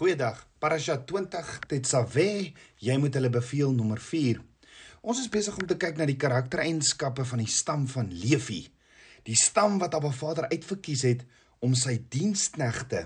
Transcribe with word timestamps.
Goeiedag. 0.00 0.38
Parasha 0.56 0.94
20 1.04 1.48
Tetzaveh, 1.68 2.54
jy 2.80 2.94
moet 2.96 3.12
hulle 3.18 3.28
beveel 3.28 3.74
nommer 3.76 3.98
4. 4.00 4.38
Ons 5.04 5.18
is 5.20 5.28
besig 5.28 5.58
om 5.60 5.66
te 5.68 5.74
kyk 5.76 5.98
na 5.98 6.06
die 6.08 6.16
karaktereienskappe 6.16 7.26
van 7.28 7.42
die 7.42 7.50
stam 7.52 7.82
van 7.92 8.06
Levi. 8.08 8.62
Die 9.28 9.34
stam 9.36 9.74
wat 9.82 9.92
Abba 9.98 10.08
Vader 10.16 10.46
uitverkies 10.48 11.02
het 11.04 11.26
om 11.60 11.74
sy 11.76 11.98
diensknegte 12.14 13.02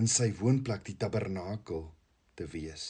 in 0.00 0.08
sy 0.08 0.30
woonplek 0.38 0.86
die 0.86 0.94
tabernakel 1.02 1.82
te 2.40 2.46
wees. 2.54 2.86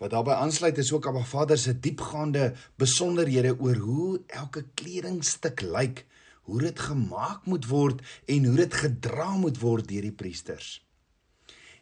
Wat 0.00 0.14
daarbey 0.14 0.38
aansluit 0.40 0.80
is 0.80 0.92
ook 0.94 1.10
Abba 1.10 1.26
Vader 1.34 1.60
se 1.60 1.74
diepgaande 1.76 2.54
besonderhede 2.80 3.52
oor 3.58 3.82
hoe 3.82 4.22
elke 4.40 4.64
kledingstuk 4.72 5.60
lyk, 5.68 6.06
hoe 6.48 6.62
dit 6.64 6.80
gemaak 6.88 7.44
moet 7.44 7.68
word 7.68 8.00
en 8.24 8.48
hoe 8.48 8.56
dit 8.62 8.80
gedra 8.86 9.28
moet 9.36 9.60
word 9.60 9.92
deur 9.92 10.08
die 10.08 10.16
priesters. 10.16 10.80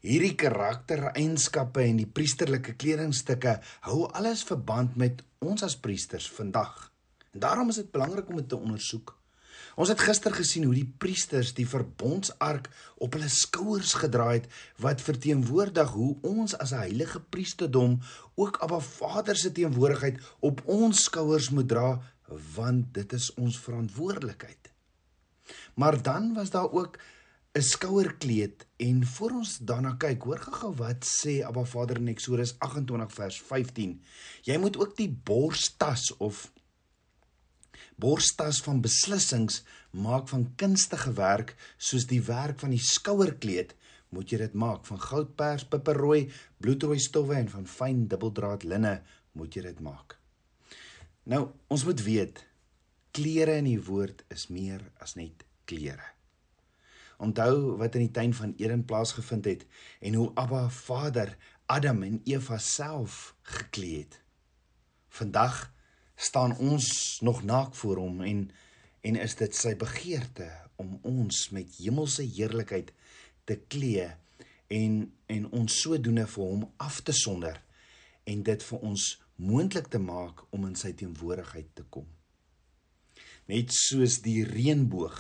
Hierdie 0.01 0.33
karaktereienskappe 0.41 1.83
en 1.85 1.99
die 2.01 2.09
priesterlike 2.09 2.73
kledingstukke 2.81 3.59
hou 3.85 4.07
alles 4.17 4.41
verband 4.49 4.95
met 4.97 5.21
ons 5.45 5.61
as 5.67 5.77
priesters 5.77 6.29
vandag. 6.33 6.87
En 7.35 7.43
daarom 7.45 7.69
is 7.69 7.83
dit 7.83 7.91
belangrik 7.93 8.31
om 8.33 8.39
dit 8.41 8.49
te 8.49 8.57
ondersoek. 8.57 9.13
Ons 9.77 9.93
het 9.93 10.01
gister 10.01 10.33
gesien 10.33 10.65
hoe 10.65 10.75
die 10.75 10.89
priesters 11.05 11.53
die 11.57 11.67
verbondsark 11.69 12.71
op 12.97 13.19
hulle 13.19 13.29
skouers 13.29 13.93
gedra 14.01 14.31
het 14.33 14.49
wat 14.81 15.05
verteenwoordig 15.05 15.93
hoe 15.93 16.17
ons 16.33 16.57
as 16.57 16.73
'n 16.73 16.81
heilige 16.89 17.21
priesterdom 17.21 18.01
ook 18.35 18.57
Abba 18.65 18.81
Vader 18.81 19.37
se 19.37 19.53
teenwoordigheid 19.53 20.17
op 20.41 20.63
ons 20.65 21.05
skouers 21.05 21.51
moet 21.51 21.69
dra 21.69 22.01
want 22.57 22.95
dit 22.95 23.13
is 23.13 23.35
ons 23.35 23.61
verantwoordelikheid. 23.61 24.73
Maar 25.75 26.03
dan 26.03 26.35
was 26.35 26.51
daar 26.51 26.73
ook 26.73 26.99
'n 27.59 27.63
skouerkleed 27.67 28.67
en 28.77 29.07
voor 29.07 29.31
ons 29.31 29.57
daarna 29.59 29.97
kyk, 29.99 30.23
hoor 30.23 30.39
gou 30.39 30.71
wat 30.79 31.07
sê 31.07 31.41
Abba 31.43 31.65
Vader 31.67 31.99
in 31.99 32.13
Eksodus 32.13 32.53
28 32.63 33.15
vers 33.15 33.39
15. 33.43 33.97
Jy 34.47 34.59
moet 34.63 34.77
ook 34.79 34.95
die 34.97 35.11
borstas 35.11 36.13
of 36.17 36.53
borstas 37.99 38.61
van 38.63 38.81
beslissings 38.81 39.65
maak 39.91 40.29
van 40.29 40.47
kunstige 40.57 41.13
werk 41.19 41.57
soos 41.77 42.07
die 42.07 42.23
werk 42.23 42.63
van 42.63 42.71
die 42.71 42.85
skouerkleed 42.85 43.75
moet 44.15 44.31
jy 44.31 44.39
dit 44.45 44.55
maak 44.55 44.87
van 44.87 45.03
goudpers, 45.03 45.67
piperrooi, 45.67 46.31
bloedrooi 46.63 46.99
stowwe 47.03 47.35
en 47.35 47.51
van 47.51 47.67
fyn 47.67 48.07
dubbeldraad 48.07 48.63
linne 48.63 48.95
moet 49.39 49.55
jy 49.55 49.67
dit 49.67 49.83
maak. 49.83 50.17
Nou, 51.31 51.49
ons 51.67 51.85
moet 51.87 52.07
weet 52.07 52.47
klere 53.11 53.59
in 53.59 53.73
die 53.73 53.83
woord 53.91 54.23
is 54.31 54.49
meer 54.55 54.87
as 55.03 55.19
net 55.19 55.43
klere. 55.67 56.20
Onthou 57.21 57.77
wat 57.81 57.95
in 57.99 58.07
die 58.07 58.15
tuin 58.17 58.33
van 58.35 58.55
Eden 58.57 58.85
plaasgevind 58.89 59.45
het 59.45 59.67
en 60.01 60.15
hoe 60.15 60.31
Abba 60.41 60.69
Vader 60.73 61.37
Adam 61.71 62.03
en 62.03 62.21
Eva 62.25 62.59
self 62.59 63.35
geklee 63.43 63.99
het. 63.99 64.21
Vandag 65.09 65.73
staan 66.15 66.57
ons 66.57 67.19
nog 67.21 67.43
naak 67.43 67.75
voor 67.75 67.97
hom 67.97 68.21
en 68.21 68.51
en 69.01 69.17
is 69.17 69.35
dit 69.37 69.55
sy 69.57 69.71
begeerte 69.81 70.49
om 70.77 70.99
ons 71.09 71.37
met 71.57 71.77
hemelse 71.79 72.23
heerlikheid 72.23 72.91
te 73.49 73.57
klee 73.73 74.11
en 74.69 74.99
en 75.27 75.47
ons 75.57 75.81
sodoende 75.83 76.27
vir 76.27 76.45
hom 76.45 76.67
af 76.77 77.01
te 77.07 77.15
sonder 77.17 77.63
en 78.29 78.43
dit 78.43 78.67
vir 78.71 78.85
ons 78.91 79.07
moontlik 79.41 79.89
te 79.89 79.99
maak 80.03 80.43
om 80.51 80.67
in 80.69 80.77
sy 80.77 80.93
teenwoordigheid 80.93 81.71
te 81.75 81.87
kom. 81.89 82.09
Net 83.49 83.73
soos 83.75 84.21
die 84.27 84.43
reënboog 84.45 85.17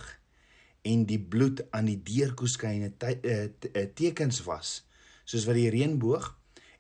en 0.82 1.06
die 1.06 1.20
bloed 1.20 1.62
aan 1.70 1.88
die 1.90 2.00
deurkoeskyne 2.02 2.92
eh, 2.98 3.48
eh, 3.72 3.88
tekens 3.94 4.42
was 4.44 4.80
soos 5.24 5.46
wat 5.48 5.58
die 5.58 5.70
reënboog 5.70 6.30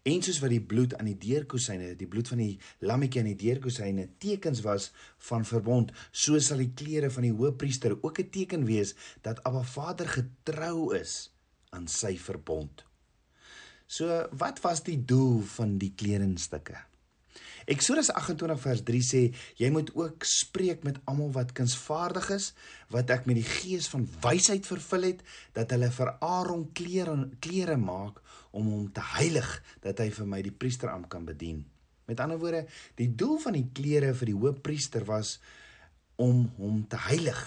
en 0.08 0.22
soos 0.24 0.38
wat 0.40 0.54
die 0.54 0.62
bloed 0.64 0.94
aan 0.96 1.10
die 1.10 1.18
deurkoesyne 1.20 1.94
die 2.00 2.08
bloed 2.08 2.28
van 2.32 2.40
die 2.40 2.54
lammetjie 2.80 3.20
aan 3.20 3.32
die 3.32 3.40
deurkoesyne 3.42 4.08
tekens 4.18 4.62
was 4.64 4.90
van 5.30 5.44
verbond 5.44 5.92
so 6.10 6.38
sal 6.38 6.62
die 6.62 6.72
klere 6.74 7.10
van 7.12 7.28
die 7.28 7.36
hoëpriester 7.36 7.98
ook 8.00 8.20
'n 8.20 8.30
teken 8.30 8.64
wees 8.64 8.94
dat 9.22 9.42
Abba 9.44 9.62
Vader 9.62 10.08
getrou 10.08 10.94
is 10.96 11.30
aan 11.70 11.86
sy 11.90 12.16
verbond. 12.18 12.84
So 13.90 14.26
wat 14.38 14.60
was 14.62 14.84
die 14.86 14.98
doel 15.04 15.40
van 15.56 15.78
die 15.78 15.92
kledingstukke? 15.96 16.89
Eksodus 17.68 18.10
28 18.14 18.60
vers 18.62 18.82
3 18.88 19.02
sê 19.04 19.22
jy 19.60 19.70
moet 19.74 19.90
ook 19.96 20.24
spreek 20.24 20.84
met 20.86 21.00
almal 21.10 21.32
wat 21.34 21.52
kunsvaardig 21.56 22.30
is 22.36 22.52
wat 22.94 23.10
ek 23.12 23.26
met 23.28 23.36
die 23.40 23.46
gees 23.46 23.88
van 23.92 24.06
wysheid 24.24 24.66
vervul 24.66 25.08
het 25.10 25.24
dat 25.56 25.72
hulle 25.74 25.90
vir 25.92 26.14
Aaron 26.24 26.68
klere 26.76 27.16
klere 27.40 27.76
maak 27.80 28.22
om 28.56 28.70
hom 28.72 28.86
te 28.92 29.04
heilig 29.18 29.50
dat 29.84 30.00
hy 30.02 30.08
vir 30.14 30.26
my 30.26 30.40
die 30.42 30.54
priesteramp 30.54 31.08
kan 31.12 31.26
bedien. 31.28 31.62
Met 32.10 32.20
ander 32.20 32.40
woorde, 32.42 32.64
die 32.98 33.10
doel 33.14 33.38
van 33.38 33.54
die 33.54 33.68
klere 33.74 34.14
vir 34.18 34.32
die 34.32 34.38
hoofpriester 34.38 35.04
was 35.06 35.36
om 36.20 36.48
hom 36.58 36.82
te 36.90 36.98
heilig 37.08 37.42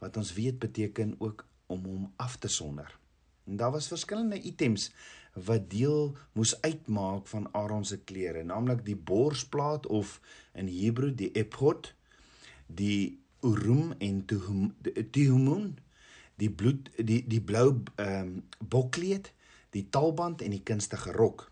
wat 0.00 0.16
ons 0.20 0.32
weet 0.36 0.58
beteken 0.62 1.16
ook 1.20 1.44
om 1.72 1.84
hom 1.84 2.06
af 2.20 2.38
te 2.40 2.48
sonder. 2.48 2.88
En 3.44 3.56
daar 3.60 3.72
was 3.74 3.88
verskillende 3.88 4.40
items 4.40 4.90
wat 5.34 5.70
deel 5.70 6.16
moes 6.32 6.54
uitmaak 6.62 7.26
van 7.26 7.48
Aaron 7.52 7.84
se 7.84 7.98
klere, 7.98 8.44
naamlik 8.44 8.84
die 8.86 8.96
borsplaat 8.96 9.86
of 9.86 10.20
in 10.54 10.70
Hebreë 10.70 11.14
die 11.14 11.30
ephod, 11.34 11.94
die 12.66 13.18
urim 13.44 13.94
en 13.98 14.24
tuhum, 14.26 15.74
die 16.36 16.50
bloed 16.50 16.90
die 16.96 17.22
die 17.26 17.42
blou 17.42 17.68
ehm 17.96 18.20
um, 18.20 18.36
bokkleed, 18.58 19.32
die 19.74 19.88
talband 19.90 20.42
en 20.42 20.54
die 20.54 20.62
kunstige 20.62 21.12
rok. 21.12 21.50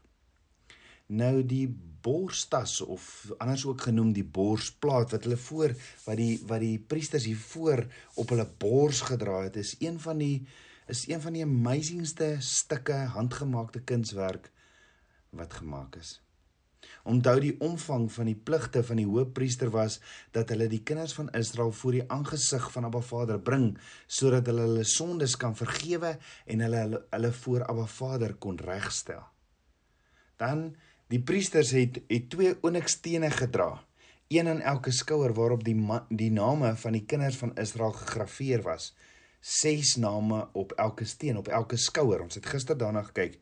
Nou 1.06 1.42
die 1.46 1.66
borstas 2.02 2.80
of 2.80 3.30
anders 3.38 3.64
ook 3.66 3.80
genoem 3.86 4.12
die 4.12 4.24
borsplaat 4.24 5.12
wat 5.14 5.26
hulle 5.26 5.38
voor 5.38 5.74
wat 6.06 6.18
die 6.18 6.40
wat 6.48 6.62
die 6.62 6.78
priesters 6.78 7.26
hier 7.28 7.38
voor 7.38 7.84
op 8.14 8.32
hulle 8.34 8.48
bors 8.58 9.02
gedra 9.10 9.42
het, 9.46 9.56
is 9.56 9.76
een 9.78 10.00
van 10.00 10.18
die 10.18 10.46
is 10.86 11.06
een 11.08 11.20
van 11.20 11.32
die 11.32 11.44
amazingste 11.44 12.36
stukke 12.40 12.96
handgemaakte 13.14 13.80
kunswerk 13.80 14.50
wat 15.30 15.54
gemaak 15.60 15.96
is. 15.96 16.20
Onthou 17.02 17.36
die 17.42 17.54
omvang 17.62 18.06
van 18.14 18.28
die 18.30 18.38
pligte 18.38 18.82
van 18.86 18.98
die 19.00 19.06
hoofpriester 19.06 19.70
was 19.74 19.98
dat 20.34 20.50
hulle 20.52 20.68
die 20.70 20.82
kinders 20.86 21.14
van 21.18 21.30
Israel 21.38 21.72
voor 21.74 21.96
die 21.96 22.04
aangesig 22.10 22.68
van 22.74 22.86
Abba 22.86 23.00
Vader 23.02 23.40
bring 23.42 23.72
sodat 24.06 24.46
hulle 24.50 24.66
hulle 24.68 24.86
sondes 24.86 25.36
kan 25.38 25.56
vergewe 25.58 26.16
en 26.46 26.64
hulle 26.66 26.82
hulle, 26.84 27.02
hulle 27.10 27.32
voor 27.42 27.66
Abba 27.66 27.86
Vader 27.86 28.34
kon 28.34 28.58
regstel. 28.58 29.22
Dan 30.38 30.72
die 31.12 31.22
priesters 31.22 31.72
het 31.76 32.00
het 32.08 32.28
twee 32.30 32.54
onyxstene 32.62 33.30
gedra, 33.30 33.70
een 34.32 34.48
aan 34.48 34.60
elke 34.60 34.92
skouer 34.94 35.34
waarop 35.36 35.64
die 35.64 35.76
die 36.08 36.30
name 36.32 36.74
van 36.76 36.96
die 36.96 37.04
kinders 37.04 37.36
van 37.36 37.54
Israel 37.60 37.92
gegraveer 37.92 38.62
was 38.62 38.92
ses 39.42 39.96
name 39.98 40.44
op 40.54 40.72
elke 40.78 41.04
steen, 41.04 41.36
op 41.36 41.48
elke 41.50 41.76
skouer. 41.76 42.22
Ons 42.22 42.38
het 42.38 42.46
gister 42.46 42.78
daarna 42.78 43.02
gekyk. 43.10 43.40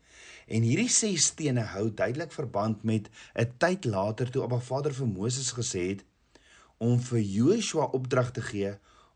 En 0.48 0.64
hierdie 0.64 0.88
ses 0.88 1.28
stene 1.30 1.62
hou 1.74 1.90
duidelik 1.94 2.32
verband 2.32 2.82
met 2.82 3.10
'n 3.36 3.52
tyd 3.58 3.84
later 3.84 4.30
toe 4.30 4.42
Abba 4.42 4.58
Vader 4.58 4.94
vir 4.94 5.06
Moses 5.06 5.52
gesê 5.52 5.88
het 5.92 6.04
om 6.78 7.00
vir 7.00 7.20
Joshua 7.20 7.84
opdrag 7.92 8.30
te 8.32 8.42
gee 8.42 8.72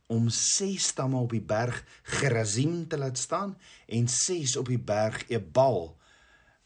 om 0.07 0.29
ses 0.29 0.87
stamme 0.93 1.17
op 1.17 1.31
die 1.31 1.41
berg 1.41 1.85
Gerizim 2.03 2.89
te 2.89 2.99
laat 2.99 3.19
staan 3.19 3.57
en 3.87 4.09
ses 4.09 4.57
op 4.57 4.69
die 4.69 4.79
berg 4.79 5.25
Ebal 5.29 5.97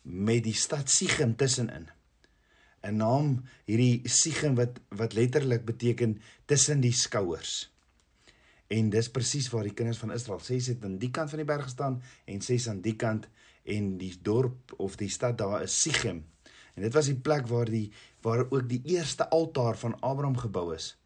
met 0.03 0.45
die 0.45 0.55
stad 0.55 0.91
Sichem 0.91 1.37
tussenin. 1.37 1.89
'n 2.83 2.97
Naam 2.97 3.45
hierdie 3.65 4.03
Sichem 4.09 4.55
wat 4.55 4.81
wat 4.89 5.13
letterlik 5.13 5.65
beteken 5.65 6.21
tussen 6.47 6.81
die 6.81 6.93
skouers. 6.93 7.71
En 8.69 8.91
dis 8.93 9.11
presies 9.11 9.49
waar 9.49 9.65
die 9.65 9.75
kinders 9.77 9.99
van 9.99 10.13
Israel 10.13 10.41
ses 10.45 10.67
het 10.67 10.85
aan 10.85 10.99
die 11.01 11.11
kant 11.11 11.33
van 11.33 11.41
die 11.41 11.49
berg 11.49 11.65
gestaan 11.71 12.03
en 12.29 12.43
ses 12.45 12.69
aan 12.69 12.83
die 12.85 12.97
kant 13.01 13.29
en 13.65 13.95
die 14.01 14.13
dorp 14.23 14.75
of 14.77 14.97
die 15.01 15.09
stad 15.13 15.39
daar 15.41 15.63
is 15.65 15.81
Sichem. 15.81 16.25
En 16.77 16.85
dit 16.85 16.95
was 16.95 17.09
die 17.11 17.17
plek 17.17 17.49
waar 17.49 17.71
die 17.71 17.89
waar 18.23 18.45
ook 18.45 18.69
die 18.69 18.83
eerste 18.85 19.29
altaar 19.35 19.77
van 19.79 19.97
Abraham 20.01 20.37
gebou 20.37 20.75
is. 20.75 20.97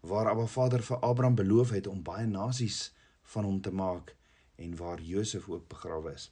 Waar 0.00 0.28
Abba 0.28 0.46
Vader 0.46 0.82
vir 0.82 0.98
Abraham 0.98 1.34
beloof 1.34 1.70
het 1.70 1.86
om 1.86 2.02
baie 2.02 2.26
nasies 2.26 2.92
van 3.34 3.44
hom 3.44 3.60
te 3.60 3.70
maak 3.70 4.14
en 4.56 4.76
waar 4.76 5.00
Josef 5.00 5.48
ook 5.48 5.68
begrawe 5.68 6.12
is. 6.12 6.30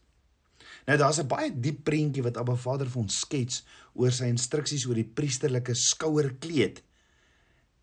Nou 0.87 0.99
daar's 0.99 1.21
'n 1.21 1.27
baie 1.27 1.61
diep 1.61 1.85
prentjie 1.85 2.23
wat 2.23 2.37
Abba 2.37 2.55
Vader 2.55 2.91
vir 2.91 3.03
ons 3.03 3.19
skets 3.19 3.65
oor 3.95 4.11
sy 4.11 4.25
instruksies 4.25 4.87
oor 4.87 4.95
die 4.95 5.13
priesterlike 5.15 5.75
skouerkleed 5.75 6.83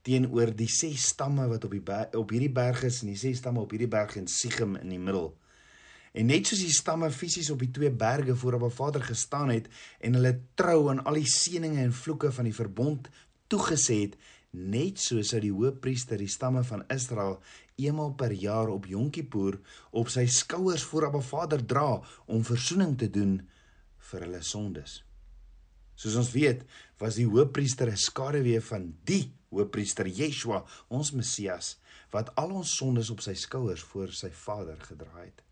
teenoor 0.01 0.53
die 0.55 0.69
ses 0.71 1.09
stamme 1.13 1.47
wat 1.47 1.65
op 1.67 1.75
die 1.75 1.83
op 2.17 2.31
hierdie 2.33 2.51
berg 2.51 2.83
is 2.87 3.01
en 3.03 3.11
die 3.11 3.19
ses 3.19 3.37
stamme 3.41 3.61
op 3.61 3.71
hierdie 3.71 3.91
berg 3.91 4.15
in 4.15 4.27
Sichem 4.27 4.75
in 4.79 4.89
die 4.89 4.99
middel. 4.99 5.33
En 6.13 6.25
net 6.25 6.47
soos 6.49 6.63
die 6.63 6.73
stamme 6.73 7.11
fisies 7.13 7.51
op 7.53 7.61
die 7.61 7.71
twee 7.71 7.91
berge 7.91 8.35
voor 8.35 8.57
op 8.57 8.63
'n 8.63 8.75
Vader 8.75 9.03
gestaan 9.03 9.49
het 9.49 9.67
en 9.99 10.13
hulle 10.13 10.39
trou 10.55 10.89
aan 10.89 11.03
al 11.03 11.13
die 11.13 11.29
seënings 11.29 11.77
en 11.77 11.93
vloeke 11.93 12.31
van 12.31 12.43
die 12.43 12.55
verbond 12.55 13.09
toegesê 13.47 14.01
het, 14.01 14.15
net 14.51 14.99
soos 14.99 15.29
sou 15.29 15.39
die 15.41 15.53
hoofpriester 15.53 16.17
die 16.17 16.27
stamme 16.27 16.63
van 16.63 16.83
Israel 16.89 17.39
eenmal 17.75 18.13
per 18.13 18.31
jaar 18.31 18.67
op 18.67 18.85
Yom 18.85 19.09
Kippur 19.09 19.59
op 19.91 20.09
sy 20.09 20.25
skouers 20.25 20.83
voor 20.83 21.05
Abba 21.05 21.19
Vader 21.19 21.65
dra 21.65 22.01
om 22.25 22.43
verzoening 22.43 22.97
te 22.97 23.09
doen 23.09 23.49
vir 23.97 24.25
hulle 24.25 24.41
sondes. 24.41 25.08
Soos 25.99 26.15
ons 26.15 26.31
weet, 26.31 26.63
was 27.01 27.17
die 27.19 27.27
hoofpriester 27.27 27.89
'n 27.91 27.99
skaduwee 27.99 28.61
van 28.71 28.93
die 29.03 29.33
hoofpriester 29.51 30.07
Yeshua, 30.07 30.63
ons 30.87 31.11
Messias, 31.11 31.77
wat 32.11 32.31
al 32.35 32.51
ons 32.61 32.75
sondes 32.77 33.09
op 33.09 33.21
sy 33.21 33.33
skouers 33.33 33.83
voor 33.91 34.13
sy 34.15 34.29
Vader 34.31 34.79
gedra 34.79 35.25
het. 35.25 35.43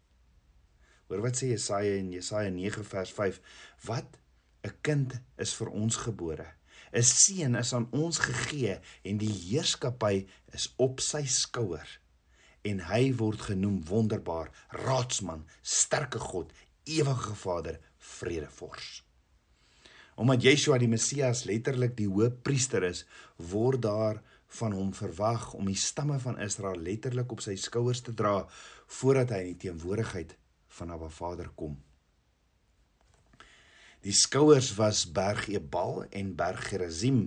Hoor 1.07 1.21
wat 1.21 1.35
sê 1.35 1.51
Jesaja 1.51 1.97
in 1.99 2.11
Jesaja 2.11 2.49
9 2.49 2.83
vers 2.83 3.11
5, 3.11 3.41
wat 3.83 4.17
'n 4.63 4.73
kind 4.81 5.19
is 5.37 5.53
vir 5.53 5.69
ons 5.69 5.95
gebore 5.95 6.47
'n 6.93 7.03
seun 7.03 7.55
is 7.55 7.73
aan 7.73 7.87
ons 7.91 8.17
gegee 8.19 8.79
en 9.03 9.17
die 9.17 9.31
heerskappy 9.31 10.27
is 10.53 10.73
op 10.77 10.99
sy 10.99 11.25
skouer 11.25 11.99
en 12.63 12.79
hy 12.79 13.13
word 13.15 13.41
genoem 13.41 13.83
wonderbaar 13.89 14.51
raadsman 14.69 15.45
sterke 15.61 16.19
god 16.19 16.53
ewige 16.85 17.35
vader 17.35 17.79
vredevors 17.97 19.06
omdat 20.17 20.43
Yeshua 20.43 20.79
die 20.81 20.91
Messias 20.91 21.45
letterlik 21.49 21.95
die 21.97 22.09
hoëpriester 22.09 22.83
is 22.89 23.05
word 23.53 23.83
daar 23.85 24.21
van 24.59 24.73
hom 24.73 24.93
verwag 24.97 25.51
om 25.53 25.67
die 25.69 25.79
stamme 25.79 26.19
van 26.23 26.39
Israel 26.43 26.79
letterlik 26.81 27.31
op 27.31 27.43
sy 27.45 27.55
skouers 27.55 28.01
te 28.01 28.13
dra 28.13 28.47
voordat 28.99 29.35
hy 29.35 29.43
in 29.43 29.51
die 29.53 29.61
teenwoordigheid 29.67 30.37
van 30.79 30.95
Abba 30.95 31.11
Vader 31.13 31.51
kom 31.55 31.77
Die 34.05 34.13
skouers 34.15 34.69
was 34.77 35.05
berg 35.11 35.47
Ebal 35.51 36.05
en 36.15 36.35
berg 36.37 36.69
Gerizim 36.69 37.21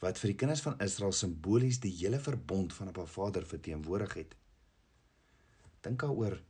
wat 0.00 0.20
vir 0.20 0.30
die 0.32 0.36
kinders 0.42 0.62
van 0.64 0.76
Israel 0.84 1.14
simbolies 1.16 1.80
die 1.82 1.92
hele 1.96 2.20
verbond 2.20 2.72
van 2.76 2.88
'n 2.88 3.06
Vader 3.06 3.46
verteenwoordig 3.46 4.14
het. 4.14 4.36
Dink 5.80 6.00
daaroor 6.00 6.40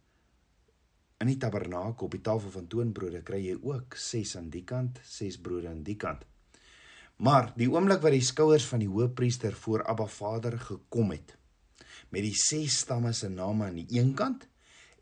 in 1.20 1.28
die 1.28 1.36
tabernakel 1.40 2.06
op 2.06 2.14
die 2.16 2.22
tafel 2.24 2.52
van 2.54 2.68
toonbrode 2.72 3.20
kry 3.26 3.42
jy 3.44 3.56
ook 3.60 3.96
6 3.96 4.36
aan 4.40 4.48
die 4.52 4.64
kant, 4.64 5.00
6 5.04 5.36
brode 5.44 5.68
aan 5.68 5.82
die 5.84 5.98
kant. 6.00 6.24
Maar 7.20 7.50
die 7.60 7.68
oomblik 7.68 8.00
wat 8.00 8.16
die 8.16 8.24
skouers 8.24 8.64
van 8.70 8.80
die 8.80 8.88
hoëpriester 8.88 9.52
voor 9.52 9.84
Abba 9.84 10.06
Vader 10.08 10.56
gekom 10.58 11.12
het 11.12 11.36
met 12.10 12.24
die 12.24 12.34
6 12.34 12.80
stamme 12.82 13.12
se 13.14 13.28
name 13.28 13.68
aan 13.68 13.76
die 13.82 14.00
een 14.00 14.14
kant 14.16 14.48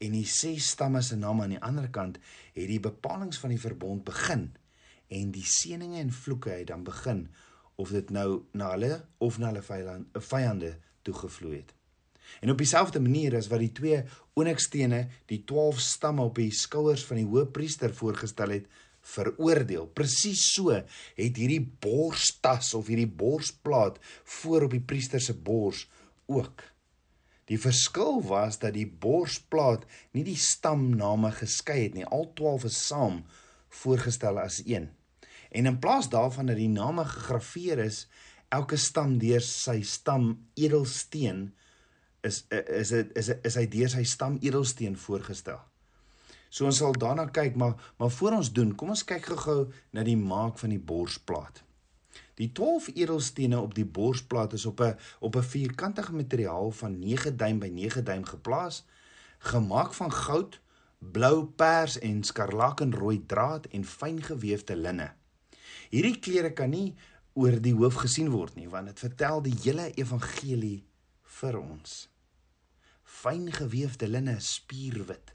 en 0.02 0.16
die 0.18 0.26
6 0.26 0.72
stamme 0.74 1.00
se 1.02 1.16
name 1.16 1.46
aan 1.46 1.54
die 1.54 1.62
ander 1.62 1.88
kant, 1.90 2.18
het 2.52 2.66
die 2.68 2.82
bepalinge 2.82 3.38
van 3.38 3.54
die 3.54 3.62
verbond 3.62 4.04
begin 4.04 4.48
en 5.08 5.32
die 5.32 5.46
seëninge 5.46 6.02
en 6.02 6.12
vloeke 6.12 6.50
het 6.50 6.68
dan 6.74 6.84
begin 6.84 7.28
of 7.78 7.94
dit 7.94 8.10
nou 8.10 8.42
na 8.58 8.74
hulle 8.74 8.92
of 9.22 9.38
na 9.38 9.52
hulle 9.52 9.62
vyand 9.62 10.22
vyande 10.28 10.74
toegevloei 11.06 11.60
het. 11.62 11.77
En 12.40 12.50
op 12.50 12.58
dieselfde 12.58 13.00
manier 13.00 13.36
as 13.36 13.48
wat 13.52 13.62
die 13.64 13.72
twee 13.72 14.02
onikstene 14.38 15.06
die 15.30 15.42
12 15.44 15.80
stamme 15.80 16.22
op 16.28 16.38
die 16.38 16.52
skouers 16.54 17.04
van 17.08 17.20
die 17.20 17.26
hoëpriester 17.26 17.94
voorgestel 17.94 18.54
het, 18.54 18.66
veroordeel. 19.08 19.86
Presies 19.96 20.42
so 20.54 20.74
het 20.74 21.38
hierdie 21.40 21.62
borstas 21.80 22.74
of 22.76 22.90
hierdie 22.90 23.08
borsplaat 23.08 23.98
voor 24.38 24.68
op 24.68 24.74
die 24.76 24.84
priester 24.84 25.22
se 25.22 25.34
bors 25.34 25.86
ook. 26.28 26.64
Die 27.48 27.58
verskil 27.60 28.20
was 28.28 28.58
dat 28.60 28.74
die 28.76 28.86
borsplaat 28.86 29.86
nie 30.12 30.24
die 30.26 30.36
stamname 30.36 31.32
geskei 31.32 31.86
het 31.86 31.96
nie. 31.96 32.04
Al 32.04 32.28
12 32.36 32.68
is 32.68 32.80
saam 32.90 33.22
voorgestel 33.80 34.40
as 34.42 34.60
een. 34.66 34.90
En 35.48 35.66
in 35.70 35.78
plaas 35.80 36.10
daarvan 36.12 36.50
dat 36.50 36.60
die 36.60 36.68
name 36.68 37.06
gegraveer 37.08 37.80
is, 37.86 38.04
elke 38.52 38.76
stam 38.76 39.16
deur 39.20 39.44
sy 39.44 39.80
stam 39.84 40.34
edelsteen 40.60 41.48
is 42.28 42.44
is 42.50 42.92
dit 42.94 43.16
is, 43.18 43.32
is, 43.42 43.56
hy 43.58 43.66
deur 43.72 43.90
sy 43.92 44.04
stam 44.08 44.38
edelsteen 44.44 44.96
voorgestel. 44.96 45.60
So 46.48 46.68
ons 46.68 46.80
sal 46.80 46.96
daarna 46.96 47.28
kyk, 47.32 47.56
maar 47.60 47.74
maar 47.98 48.12
voor 48.20 48.38
ons 48.40 48.52
doen, 48.52 48.74
kom 48.74 48.92
ons 48.94 49.04
kyk 49.04 49.32
gou-gou 49.32 49.72
na 49.92 50.04
die 50.06 50.16
maak 50.16 50.60
van 50.62 50.72
die 50.72 50.84
borsplaat. 50.92 51.62
Die 52.38 52.52
12 52.54 52.92
edelstene 52.94 53.58
op 53.60 53.74
die 53.74 53.86
borsplaat 53.98 54.52
is 54.52 54.66
op 54.66 54.80
'n 54.80 54.96
op 55.20 55.36
'n 55.36 55.50
vierkantige 55.54 56.14
materiaal 56.14 56.70
van 56.70 56.98
9 56.98 57.36
duim 57.36 57.58
by 57.58 57.68
9 57.68 58.04
duim 58.04 58.24
geplaas, 58.24 58.84
gemaak 59.38 59.94
van 59.94 60.12
goud, 60.12 60.60
blou, 60.98 61.44
pers 61.44 61.98
en 61.98 62.22
skarlakenrooi 62.22 63.26
draad 63.26 63.66
en 63.66 63.84
fyn 63.84 64.22
gewefte 64.22 64.76
linne. 64.76 65.12
Hierdie 65.90 66.18
klere 66.18 66.52
kan 66.52 66.70
nie 66.70 66.94
oor 67.32 67.60
die 67.60 67.74
hoof 67.74 67.94
gesien 67.94 68.30
word 68.30 68.54
nie 68.54 68.68
want 68.68 68.86
dit 68.86 68.98
vertel 68.98 69.42
die 69.42 69.56
hele 69.62 69.92
evangelie 69.94 70.84
vir 71.22 71.58
ons. 71.58 72.08
Fyn 73.08 73.48
gewefte 73.52 74.06
linne 74.08 74.36
spierwit 74.44 75.34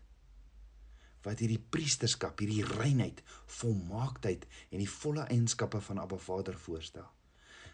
wat 1.24 1.40
hierdie 1.40 1.62
priesterskap, 1.72 2.42
hierdie 2.44 2.66
reinheid, 2.68 3.22
volmaaktheid 3.60 4.44
en 4.70 4.82
die 4.82 4.90
volle 4.92 5.24
eienskappe 5.32 5.80
van 5.86 6.02
Abba 6.04 6.20
Vader 6.20 6.58
voorstel. 6.60 7.06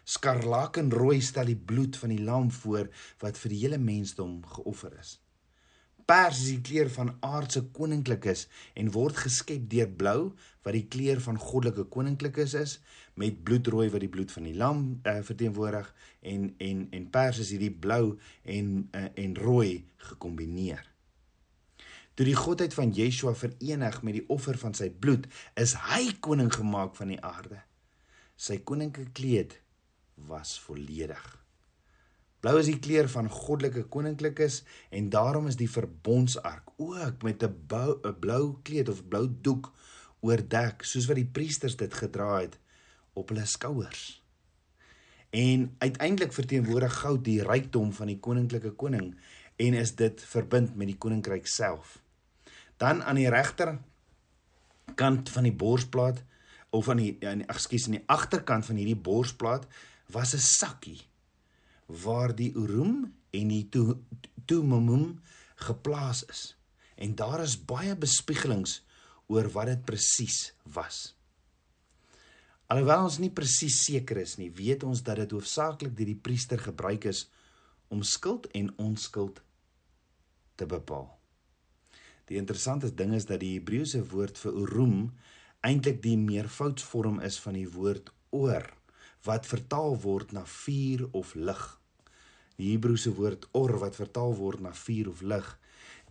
Skarlakenrooi 0.06 1.18
stel 1.22 1.50
die 1.50 1.58
bloed 1.58 1.98
van 1.98 2.14
die 2.14 2.22
lam 2.22 2.50
voor 2.54 2.88
wat 3.22 3.38
vir 3.42 3.52
die 3.54 3.60
hele 3.64 3.80
mensdom 3.82 4.38
geoffer 4.54 4.94
is. 5.02 5.16
Pers 6.10 6.40
is 6.42 6.48
die 6.50 6.62
kleur 6.66 6.88
van 6.90 7.12
aardse 7.22 7.60
koninklikes 7.70 8.48
en 8.80 8.88
word 8.90 9.20
geskep 9.22 9.68
deur 9.70 9.90
blou 10.00 10.32
wat 10.66 10.74
die 10.74 10.88
kleur 10.90 11.20
van 11.22 11.36
goddelike 11.38 11.84
koninklikes 11.94 12.56
is 12.58 12.72
met 13.22 13.36
bloedrooi 13.46 13.86
wat 13.92 14.02
die 14.02 14.10
bloed 14.10 14.32
van 14.34 14.48
die 14.48 14.56
lam 14.58 14.80
uh, 15.06 15.20
verteenwoordig 15.28 15.92
en 16.32 16.48
en 16.66 16.80
en 16.98 17.04
pers 17.14 17.38
is 17.44 17.52
hierdie 17.54 17.70
blou 17.86 18.16
en 18.42 18.72
uh, 18.90 19.04
en 19.22 19.36
rooi 19.38 19.84
gekombineer. 20.10 20.82
Toe 22.18 22.26
die 22.26 22.38
godheid 22.40 22.74
van 22.74 22.90
Yeshua 22.96 23.36
verenig 23.38 24.02
met 24.02 24.18
die 24.18 24.26
offer 24.34 24.58
van 24.58 24.74
sy 24.74 24.90
bloed, 24.90 25.28
is 25.54 25.76
hy 25.92 26.08
koning 26.18 26.50
gemaak 26.50 26.98
van 26.98 27.14
die 27.14 27.20
aarde. 27.22 27.62
Sy 28.34 28.58
koninklike 28.66 29.14
kleed 29.14 29.60
was 30.26 30.58
volledig. 30.58 31.39
Blou 32.40 32.56
is 32.56 32.70
die 32.70 32.78
kleur 32.80 33.08
van 33.12 33.28
goddelike 33.28 33.82
koninklikes 33.92 34.62
en 34.96 35.10
daarom 35.12 35.48
is 35.50 35.58
die 35.60 35.68
verbondsark 35.68 36.70
ook 36.80 37.22
met 37.22 37.42
'n 37.44 38.16
blou 38.20 38.56
kleed 38.62 38.88
of 38.88 39.08
blou 39.08 39.28
doek 39.42 39.72
oordek 40.20 40.84
soos 40.84 41.06
wat 41.06 41.16
die 41.16 41.28
priesters 41.28 41.76
dit 41.76 41.94
gedra 41.94 42.40
het 42.40 42.58
op 43.12 43.28
hulle 43.28 43.44
skouers. 43.44 44.22
En 45.30 45.74
uiteindelik 45.78 46.32
verteenwoordig 46.32 46.94
goud 46.94 47.24
die 47.24 47.42
rykdom 47.42 47.92
van 47.92 48.06
die 48.06 48.18
koninklike 48.18 48.70
koning 48.70 49.14
en 49.56 49.74
is 49.74 49.94
dit 49.94 50.22
verbind 50.22 50.76
met 50.76 50.86
die 50.86 50.98
koninkryk 50.98 51.46
self. 51.46 52.02
Dan 52.76 53.02
aan 53.02 53.20
die 53.20 53.28
regter 53.28 53.78
kant 54.94 55.30
van 55.30 55.42
die 55.42 55.52
borsplaat 55.52 56.24
of 56.70 56.88
aan 56.88 56.96
die 56.96 57.18
ekskuus 57.46 57.86
aan 57.86 57.98
die 57.98 58.06
agterkant 58.06 58.66
van 58.66 58.76
hierdie 58.76 58.96
borsplaat 58.96 59.66
was 60.06 60.34
'n 60.34 60.38
sakkie 60.38 61.09
waar 62.04 62.34
die 62.36 62.52
Urim 62.54 63.12
en 63.30 63.50
die 63.50 63.68
Tumim 64.46 65.20
geplaas 65.60 66.24
is. 66.30 66.56
En 66.96 67.14
daar 67.14 67.42
is 67.42 67.58
baie 67.58 67.96
bespiegelings 67.96 68.80
oor 69.30 69.48
wat 69.54 69.70
dit 69.70 69.84
presies 69.86 70.52
was. 70.74 71.14
Alhoewel 72.70 73.08
ons 73.08 73.18
nie 73.18 73.32
presies 73.34 73.80
seker 73.82 74.20
is 74.22 74.36
nie, 74.38 74.50
weet 74.54 74.84
ons 74.86 75.02
dat 75.02 75.18
dit 75.18 75.32
hoofsaaklik 75.34 75.96
deur 75.98 76.10
die 76.12 76.20
priester 76.22 76.60
gebruik 76.62 77.08
is 77.10 77.24
om 77.90 78.04
skuld 78.06 78.46
en 78.54 78.70
onskuld 78.78 79.40
te 80.54 80.68
bepaal. 80.70 81.08
Die 82.30 82.38
interessante 82.38 82.92
ding 82.94 83.16
is 83.16 83.26
dat 83.26 83.42
die 83.42 83.56
Hebreëse 83.56 84.04
woord 84.12 84.38
vir 84.38 84.60
Urim 84.62 84.98
eintlik 85.66 85.98
die 86.04 86.14
meervoudsvorm 86.20 87.18
is 87.26 87.40
van 87.42 87.58
die 87.58 87.66
woord 87.66 88.12
oor 88.30 88.68
wat 89.26 89.50
vertaal 89.50 89.98
word 90.00 90.30
na 90.32 90.44
vuur 90.46 91.08
of 91.10 91.34
lig. 91.34 91.79
Die 92.60 92.74
Hebreëse 92.74 93.14
woord 93.16 93.48
or 93.56 93.78
wat 93.80 93.96
vertaal 93.96 94.36
word 94.36 94.60
na 94.60 94.74
vuur 94.76 95.08
of 95.14 95.24
lig. 95.24 95.48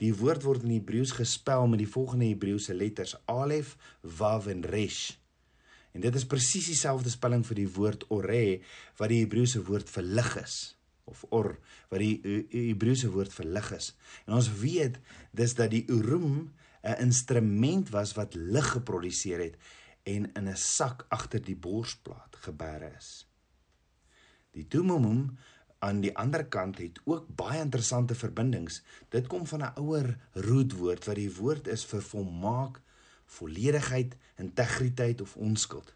Die 0.01 0.11
woord 0.15 0.45
word 0.47 0.65
in 0.65 0.73
Hebreëus 0.77 1.13
gespel 1.17 1.67
met 1.69 1.83
die 1.83 1.91
volgende 1.91 2.29
Hebreëse 2.31 2.73
letters: 2.73 3.15
Alef, 3.29 3.75
Wav 4.01 4.47
en 4.49 4.63
Resh. 4.65 5.19
En 5.93 6.01
dit 6.01 6.15
is 6.15 6.27
presies 6.29 6.69
dieselfde 6.69 7.11
spelling 7.11 7.43
vir 7.45 7.63
die 7.63 7.69
woord 7.75 8.05
ore 8.13 8.43
wat 8.99 9.11
die 9.11 9.23
Hebreëse 9.23 9.61
woord 9.67 9.89
vir 9.89 10.05
lig 10.19 10.35
is 10.41 10.57
of 11.09 11.23
or 11.33 11.55
wat 11.89 12.03
die 12.03 12.45
Hebreëse 12.53 13.09
woord 13.09 13.33
vir 13.33 13.47
lig 13.57 13.71
is. 13.73 13.93
En 14.27 14.37
ons 14.37 14.49
weet 14.61 14.99
dis 15.35 15.55
dat 15.57 15.73
die 15.73 15.85
Urim 15.89 16.51
'n 16.83 17.01
instrument 17.03 17.89
was 17.89 18.13
wat 18.13 18.35
lig 18.35 18.69
geproduseer 18.77 19.39
het 19.39 19.57
en 20.05 20.29
in 20.33 20.47
'n 20.47 20.55
sak 20.55 21.05
agter 21.09 21.41
die 21.41 21.55
borsplaat 21.55 22.35
gebeere 22.45 22.93
is. 22.97 23.25
Die 24.51 24.67
Tumumum 24.67 25.37
aan 25.79 26.01
die 26.03 26.11
ander 26.17 26.43
kant 26.45 26.77
het 26.77 26.99
ook 27.03 27.27
baie 27.39 27.61
interessante 27.61 28.15
verbindings. 28.15 28.81
Dit 29.09 29.27
kom 29.27 29.45
van 29.47 29.63
'n 29.63 29.79
ouer 29.79 30.17
roetwoord 30.33 31.05
wat 31.05 31.15
die 31.15 31.35
woord 31.35 31.67
is 31.67 31.85
vir 31.85 32.01
volmaak, 32.01 32.81
volledigheid, 33.25 34.15
integriteit 34.35 35.21
of 35.21 35.35
onskuld. 35.35 35.93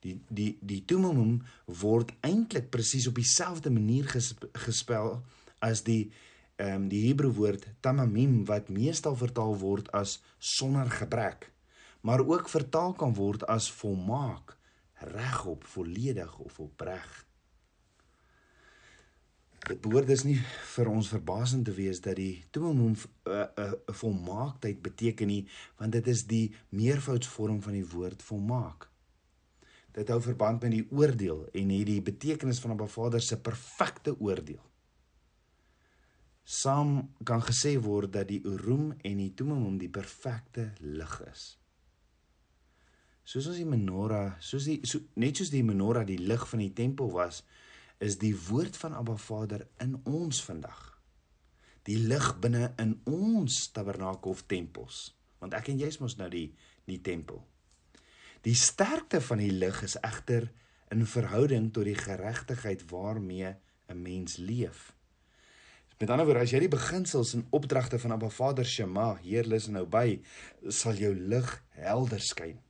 Die 0.00 0.20
die 0.28 0.58
die 0.60 0.84
tumumum 0.84 1.42
word 1.64 2.12
eintlik 2.20 2.70
presies 2.70 3.06
op 3.06 3.14
dieselfde 3.14 3.70
manier 3.70 4.06
gespel 4.52 5.22
as 5.58 5.82
die 5.82 6.12
ehm 6.56 6.74
um, 6.74 6.88
die 6.88 7.06
Hebreë 7.06 7.34
woord 7.34 7.66
tamamim 7.80 8.44
wat 8.44 8.68
meestal 8.68 9.16
vertaal 9.16 9.58
word 9.58 9.92
as 9.92 10.22
sonder 10.38 10.90
gebrek, 10.90 11.52
maar 12.00 12.26
ook 12.26 12.48
vertaal 12.48 12.92
kan 12.92 13.14
word 13.14 13.46
as 13.46 13.70
volmaak, 13.70 14.56
regop, 14.94 15.64
volledig 15.64 16.38
of 16.38 16.58
opreg. 16.58 17.27
Dit 19.68 19.80
behoort 19.84 20.08
dus 20.08 20.22
nie 20.24 20.38
vir 20.74 20.88
ons 20.88 21.10
verbasend 21.12 21.66
te 21.68 21.74
wees 21.76 22.00
dat 22.00 22.16
die 22.16 22.44
tumumum 22.50 22.94
'n 22.94 23.00
uh, 23.28 23.32
'n 23.32 23.64
uh, 23.64 23.72
uh, 23.72 23.94
volmaaktheid 24.00 24.82
beteken 24.82 25.28
nie, 25.28 25.46
want 25.76 25.92
dit 25.92 26.06
is 26.06 26.24
die 26.26 26.54
meervoudsvorm 26.68 27.60
van 27.62 27.72
die 27.72 27.88
woord 27.88 28.22
volmaak. 28.22 28.88
Dit 29.92 30.08
hou 30.08 30.20
verband 30.22 30.62
met 30.62 30.70
die 30.70 30.86
oordeel 30.90 31.48
en 31.52 31.70
het 31.74 31.86
die 31.86 32.02
betekenis 32.02 32.60
van 32.60 32.76
'n 32.76 32.88
Vader 32.88 33.20
se 33.20 33.36
perfekte 33.36 34.16
oordeel. 34.20 34.64
Saam 36.44 37.14
kan 37.24 37.42
gesê 37.42 37.76
word 37.80 38.12
dat 38.12 38.28
die 38.28 38.42
Urim 38.44 38.94
en 39.02 39.16
die 39.16 39.34
Tumim 39.34 39.78
die 39.78 39.88
perfekte 39.88 40.72
lig 40.80 41.20
is. 41.30 41.58
Soos 43.24 43.46
ons 43.46 43.56
die 43.56 43.66
menorah, 43.66 44.40
soos 44.40 44.64
die 44.64 44.78
so, 44.82 44.98
net 45.14 45.36
soos 45.36 45.50
die 45.50 45.62
menorah 45.62 46.06
die 46.06 46.18
lig 46.18 46.48
van 46.48 46.58
die 46.58 46.72
tempel 46.72 47.10
was, 47.12 47.42
is 47.98 48.18
die 48.18 48.34
woord 48.48 48.76
van 48.76 48.94
Abba 48.94 49.16
Vader 49.16 49.66
in 49.82 49.98
ons 50.06 50.40
vandag. 50.44 50.82
Die 51.88 51.98
lig 51.98 52.26
binne 52.42 52.72
in 52.78 52.98
ons 53.08 53.70
tabernakel 53.72 54.34
of 54.34 54.44
tempels, 54.46 55.16
want 55.40 55.54
ek 55.56 55.70
en 55.72 55.80
jy 55.80 55.88
is 55.88 56.00
mos 56.02 56.18
nou 56.18 56.28
die 56.32 56.50
die 56.88 57.00
tempel. 57.04 57.42
Die 58.46 58.56
sterkte 58.56 59.20
van 59.20 59.42
die 59.42 59.52
lig 59.52 59.82
is 59.84 59.98
egter 60.00 60.46
in 60.94 61.04
verhouding 61.04 61.72
tot 61.74 61.84
die 61.84 61.98
geregtigheid 61.98 62.86
waarmee 62.90 63.56
'n 63.88 64.02
mens 64.02 64.36
leef. 64.36 64.94
Met 65.98 66.10
ander 66.10 66.26
woorde, 66.26 66.40
as 66.40 66.52
jy 66.54 66.60
die 66.60 66.68
beginsels 66.68 67.34
en 67.34 67.46
opdragte 67.50 67.98
van 67.98 68.12
Abba 68.12 68.28
Vader 68.28 68.64
Shema, 68.64 69.16
Heer 69.16 69.44
lus 69.44 69.66
nou 69.66 69.84
by, 69.86 70.20
sal 70.68 70.94
jou 70.94 71.14
lig 71.14 71.64
helder 71.70 72.20
skyn. 72.20 72.60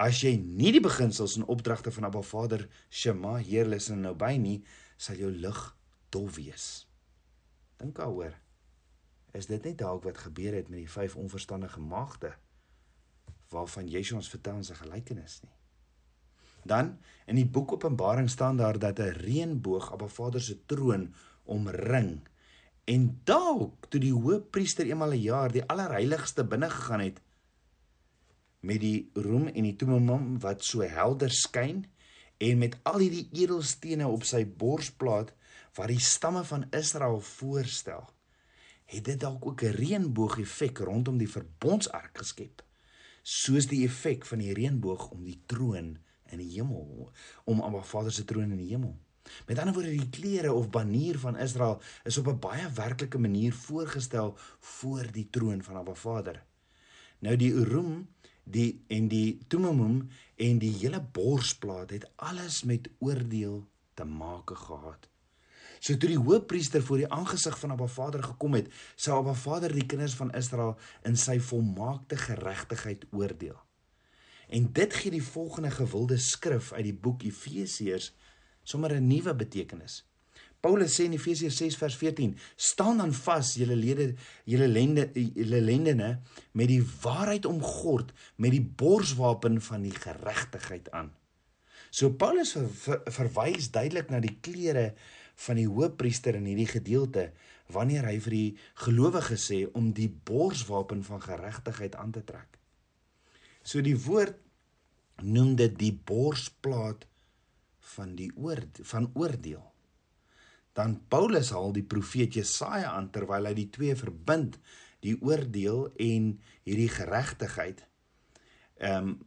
As 0.00 0.22
jy 0.24 0.36
nie 0.40 0.72
die 0.72 0.80
beginsels 0.80 1.36
en 1.36 1.48
opdragte 1.52 1.92
van 1.92 2.08
Abba 2.08 2.22
Vader 2.24 2.68
Shema, 2.88 3.36
Heer 3.44 3.68
lus 3.68 3.90
nou 3.92 4.14
by 4.16 4.36
nie, 4.40 4.62
sal 4.96 5.20
jou 5.20 5.30
lig 5.30 5.58
dof 6.08 6.38
wees. 6.40 6.86
Dink 7.76 7.98
daaroor. 8.00 8.32
Is 9.36 9.46
dit 9.46 9.64
net 9.64 9.78
dalk 9.78 10.04
wat 10.08 10.24
gebeur 10.24 10.56
het 10.56 10.70
met 10.72 10.80
die 10.82 10.90
vyf 10.90 11.16
onverstandige 11.16 11.80
maagde? 11.80 12.32
waarvan 13.50 13.88
Yeshua 13.88 14.20
ons 14.20 14.30
vertel 14.30 14.60
in 14.60 14.66
sy 14.66 14.76
gelykenis 14.78 15.40
nie. 15.44 15.54
Dan 16.70 16.92
in 17.30 17.38
die 17.40 17.48
boek 17.48 17.74
Openbaring 17.78 18.28
staan 18.30 18.60
daar 18.60 18.78
dat 18.78 19.00
'n 19.00 19.16
reënboog 19.24 19.92
'n 19.92 20.08
Vader 20.08 20.40
se 20.40 20.56
troon 20.66 21.14
omring. 21.44 22.20
En 22.84 23.20
dalk 23.24 23.88
toe 23.88 24.00
die 24.00 24.12
hoëpriester 24.12 24.86
eenmal 24.86 25.12
'n 25.12 25.22
jaar 25.22 25.52
die 25.52 25.64
allerheiligste 25.64 26.44
binne 26.44 26.70
gegaan 26.70 27.00
het 27.00 27.20
met 28.60 28.80
die 28.80 29.10
roem 29.14 29.48
en 29.48 29.64
die 29.64 29.76
tumimum 29.76 30.38
wat 30.44 30.64
so 30.64 30.86
helder 30.86 31.32
skyn 31.32 31.84
en 32.38 32.58
met 32.58 32.76
al 32.88 32.98
hierdie 32.98 33.28
edelstene 33.42 34.08
op 34.08 34.24
sy 34.28 34.44
borsplaat 34.44 35.32
wat 35.76 35.88
die 35.88 36.00
stamme 36.00 36.44
van 36.44 36.66
Israel 36.76 37.20
voorstel, 37.20 38.08
het 38.90 39.04
dit 39.04 39.20
dalk 39.20 39.46
ook 39.46 39.62
'n 39.62 39.76
reënboog 39.76 40.38
effek 40.38 40.78
rondom 40.78 41.18
die 41.18 41.30
verbondsark 41.30 42.18
geskep 42.18 42.62
soos 43.22 43.68
die 43.68 43.84
effek 43.84 44.24
van 44.26 44.40
die 44.42 44.54
reënboog 44.56 45.10
om 45.14 45.24
die 45.24 45.38
troon 45.46 45.98
in 46.30 46.40
die 46.40 46.50
hemel 46.54 47.10
om 47.44 47.60
ons 47.60 47.88
Vader 47.88 48.12
se 48.12 48.24
troon 48.24 48.50
in 48.50 48.60
die 48.60 48.70
hemel. 48.72 48.94
Met 49.46 49.58
ander 49.60 49.74
woorde 49.74 49.92
die 49.92 50.08
klere 50.10 50.52
of 50.52 50.70
banier 50.72 51.18
van 51.20 51.38
Israel 51.38 51.80
is 52.04 52.18
op 52.18 52.28
'n 52.28 52.40
baie 52.40 52.70
werklike 52.74 53.18
manier 53.18 53.52
voorgestel 53.52 54.36
voor 54.60 55.12
die 55.12 55.28
troon 55.30 55.62
van 55.62 55.76
Abba 55.76 55.94
Vader. 55.94 56.42
Nou 57.18 57.36
die 57.36 57.52
Urim, 57.52 58.08
die 58.44 58.82
en 58.88 59.08
die 59.08 59.38
Tumimum 59.48 60.08
en 60.36 60.58
die 60.58 60.72
hele 60.80 61.00
borsplaat 61.00 61.90
het 61.90 62.08
alles 62.16 62.62
met 62.64 62.88
oordeel 62.98 63.64
te 63.94 64.04
maak 64.04 64.50
gehad. 64.56 65.08
So 65.80 65.96
toe 65.96 66.10
die 66.12 66.20
hoofpriester 66.20 66.82
voor 66.84 67.00
die 67.00 67.08
aangesig 67.08 67.56
van 67.58 67.72
Abba 67.72 67.86
Vader 67.88 68.22
gekom 68.22 68.54
het, 68.58 68.68
sou 68.96 69.16
Abba 69.18 69.32
Vader 69.34 69.72
die 69.72 69.86
kinders 69.88 70.14
van 70.18 70.32
Israel 70.36 70.76
in 71.08 71.16
sy 71.16 71.38
volmaakte 71.40 72.18
geregtigheid 72.20 73.06
oordeel. 73.16 73.56
En 74.50 74.72
dit 74.76 74.94
gee 74.94 75.14
die 75.14 75.24
volgende 75.24 75.70
gewilde 75.70 76.18
skrif 76.18 76.72
uit 76.72 76.84
die 76.84 76.96
boek 76.96 77.22
Efesiërs 77.24 78.12
sommer 78.62 78.92
'n 78.92 79.06
nuwe 79.06 79.34
betekenis. 79.34 80.04
Paulus 80.60 80.92
sê 80.96 81.06
in 81.08 81.16
Efesiërs 81.16 81.56
6 81.56 81.76
vers 81.80 81.96
14: 81.96 82.34
"Staan 82.56 83.00
dan 83.00 83.12
vas, 83.12 83.54
julle 83.56 83.76
lede, 83.76 84.14
julle 84.44 84.68
lende, 84.68 85.10
julle 85.14 85.60
lendene 85.60 86.20
met 86.52 86.68
die 86.68 86.82
waarheid 87.02 87.46
omgord 87.46 88.12
met 88.36 88.52
die 88.52 88.62
borswapen 88.62 89.60
van 89.60 89.82
die 89.82 89.94
geregtigheid 89.94 90.90
aan." 90.90 91.14
So 91.90 92.12
Paulus 92.14 92.52
ver, 92.52 92.68
ver, 92.70 93.00
verwys 93.10 93.70
duidelik 93.70 94.10
na 94.10 94.20
die 94.20 94.36
klere 94.40 94.92
van 95.46 95.56
die 95.56 95.68
hoofpriester 95.68 96.36
in 96.38 96.46
hierdie 96.46 96.68
gedeelte 96.70 97.30
wanneer 97.72 98.06
hy 98.10 98.18
vir 98.20 98.34
die 98.34 98.58
gelowiges 98.84 99.46
sê 99.50 99.62
om 99.78 99.92
die 99.96 100.08
borswapen 100.08 101.02
van 101.06 101.22
geregtigheid 101.22 101.96
aan 101.96 102.12
te 102.12 102.22
trek. 102.26 102.58
So 103.62 103.82
die 103.84 103.96
woord 103.96 104.36
noem 105.22 105.56
dit 105.56 105.76
die 105.78 105.92
borsplaat 105.92 107.06
van 107.96 108.14
die 108.18 108.30
oord 108.36 108.80
van 108.92 109.10
oordeel. 109.14 109.69
Dan 110.72 111.00
Paulus 111.08 111.50
haal 111.50 111.72
die 111.72 111.86
profeet 111.86 112.34
Jesaja 112.34 112.92
aan 112.92 113.10
terwyl 113.10 113.46
hy 113.46 113.54
die 113.54 113.70
twee 113.70 113.96
verbind, 113.96 114.58
die 115.00 115.16
oordeel 115.20 115.88
en 115.96 116.36
hierdie 116.64 116.92
geregtigheid. 116.92 117.84
Ehm 118.78 119.10
um, 119.10 119.18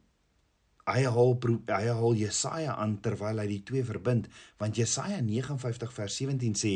hy 0.83 1.03
haal 1.07 1.37
hy 1.69 1.83
haal 1.87 2.17
Jesaja 2.19 2.75
aan 2.75 2.97
terwyl 3.03 3.39
hy 3.39 3.45
die 3.47 3.61
twee 3.63 3.85
verbind 3.87 4.27
want 4.59 4.75
Jesaja 4.75 5.21
59 5.23 5.93
vers 5.95 6.17
17 6.19 6.57
sê 6.59 6.73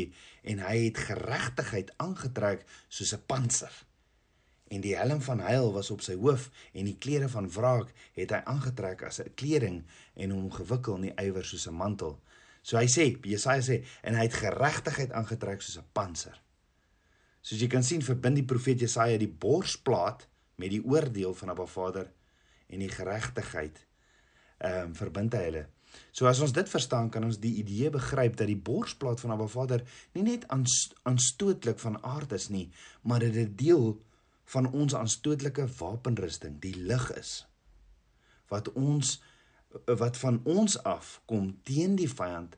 en 0.48 0.62
hy 0.64 0.76
het 0.86 1.02
geregtigheid 1.10 1.92
aangetrek 2.00 2.64
soos 2.88 3.12
'n 3.12 3.26
panser 3.28 3.74
en 4.72 4.80
die 4.84 4.96
helm 4.96 5.20
van 5.24 5.40
heil 5.44 5.72
was 5.72 5.90
op 5.90 6.00
sy 6.04 6.16
hoof 6.16 6.48
en 6.72 6.88
die 6.88 6.96
klere 6.96 7.28
van 7.28 7.50
wraak 7.52 7.92
het 8.16 8.32
hy 8.32 8.40
aangetrek 8.44 9.04
as 9.04 9.20
'n 9.20 9.34
kleding 9.34 9.84
en 10.16 10.30
hom 10.30 10.50
gewikkel 10.52 10.96
in 10.96 11.08
die 11.08 11.16
ywer 11.28 11.44
soos 11.44 11.68
'n 11.68 11.76
mantel 11.76 12.20
so 12.68 12.76
hy 12.80 12.88
sê 12.92 13.08
Jesaja 13.32 13.64
sê 13.64 13.80
en 14.02 14.18
hy 14.18 14.26
het 14.28 14.40
geregtigheid 14.42 15.14
aangetrek 15.16 15.64
soos 15.64 15.80
'n 15.80 15.90
panser 15.96 16.36
soos 17.40 17.62
jy 17.62 17.68
kan 17.72 17.86
sien 17.86 18.04
verbind 18.04 18.40
die 18.42 18.50
profeet 18.52 18.84
Jesaja 18.84 19.18
die 19.20 19.32
borsplaat 19.46 20.26
met 20.58 20.74
die 20.74 20.82
oordeel 20.84 21.34
van 21.38 21.54
Abba 21.54 21.66
Vader 21.70 22.10
en 22.68 22.84
die 22.84 22.92
geregtigheid 22.92 23.84
ehm 24.58 24.88
um, 24.90 24.94
verbind 24.98 25.34
hy 25.38 25.42
hulle. 25.46 25.66
So 26.12 26.26
as 26.26 26.40
ons 26.44 26.52
dit 26.52 26.68
verstaan, 26.68 27.08
kan 27.14 27.24
ons 27.24 27.38
die 27.40 27.54
idee 27.62 27.92
begryp 27.94 28.36
dat 28.36 28.50
die 28.50 28.58
borsplaat 28.58 29.22
van 29.22 29.36
Abba 29.36 29.46
Vader 29.48 29.84
nie 30.18 30.24
net 30.26 30.44
aanstootlik 30.50 31.78
van 31.78 32.00
aard 32.04 32.34
is 32.36 32.48
nie, 32.50 32.66
maar 33.02 33.22
dit 33.24 33.36
'n 33.36 33.54
deel 33.56 34.02
van 34.52 34.66
ons 34.72 34.94
aanstootlike 34.94 35.68
wapenrusting, 35.78 36.60
die 36.60 36.74
lig 36.74 37.10
is 37.16 37.46
wat 38.48 38.72
ons 38.72 39.20
wat 39.84 40.16
van 40.16 40.40
ons 40.44 40.82
af 40.82 41.20
kom 41.26 41.62
teen 41.62 41.96
die 41.96 42.10
vyand 42.10 42.56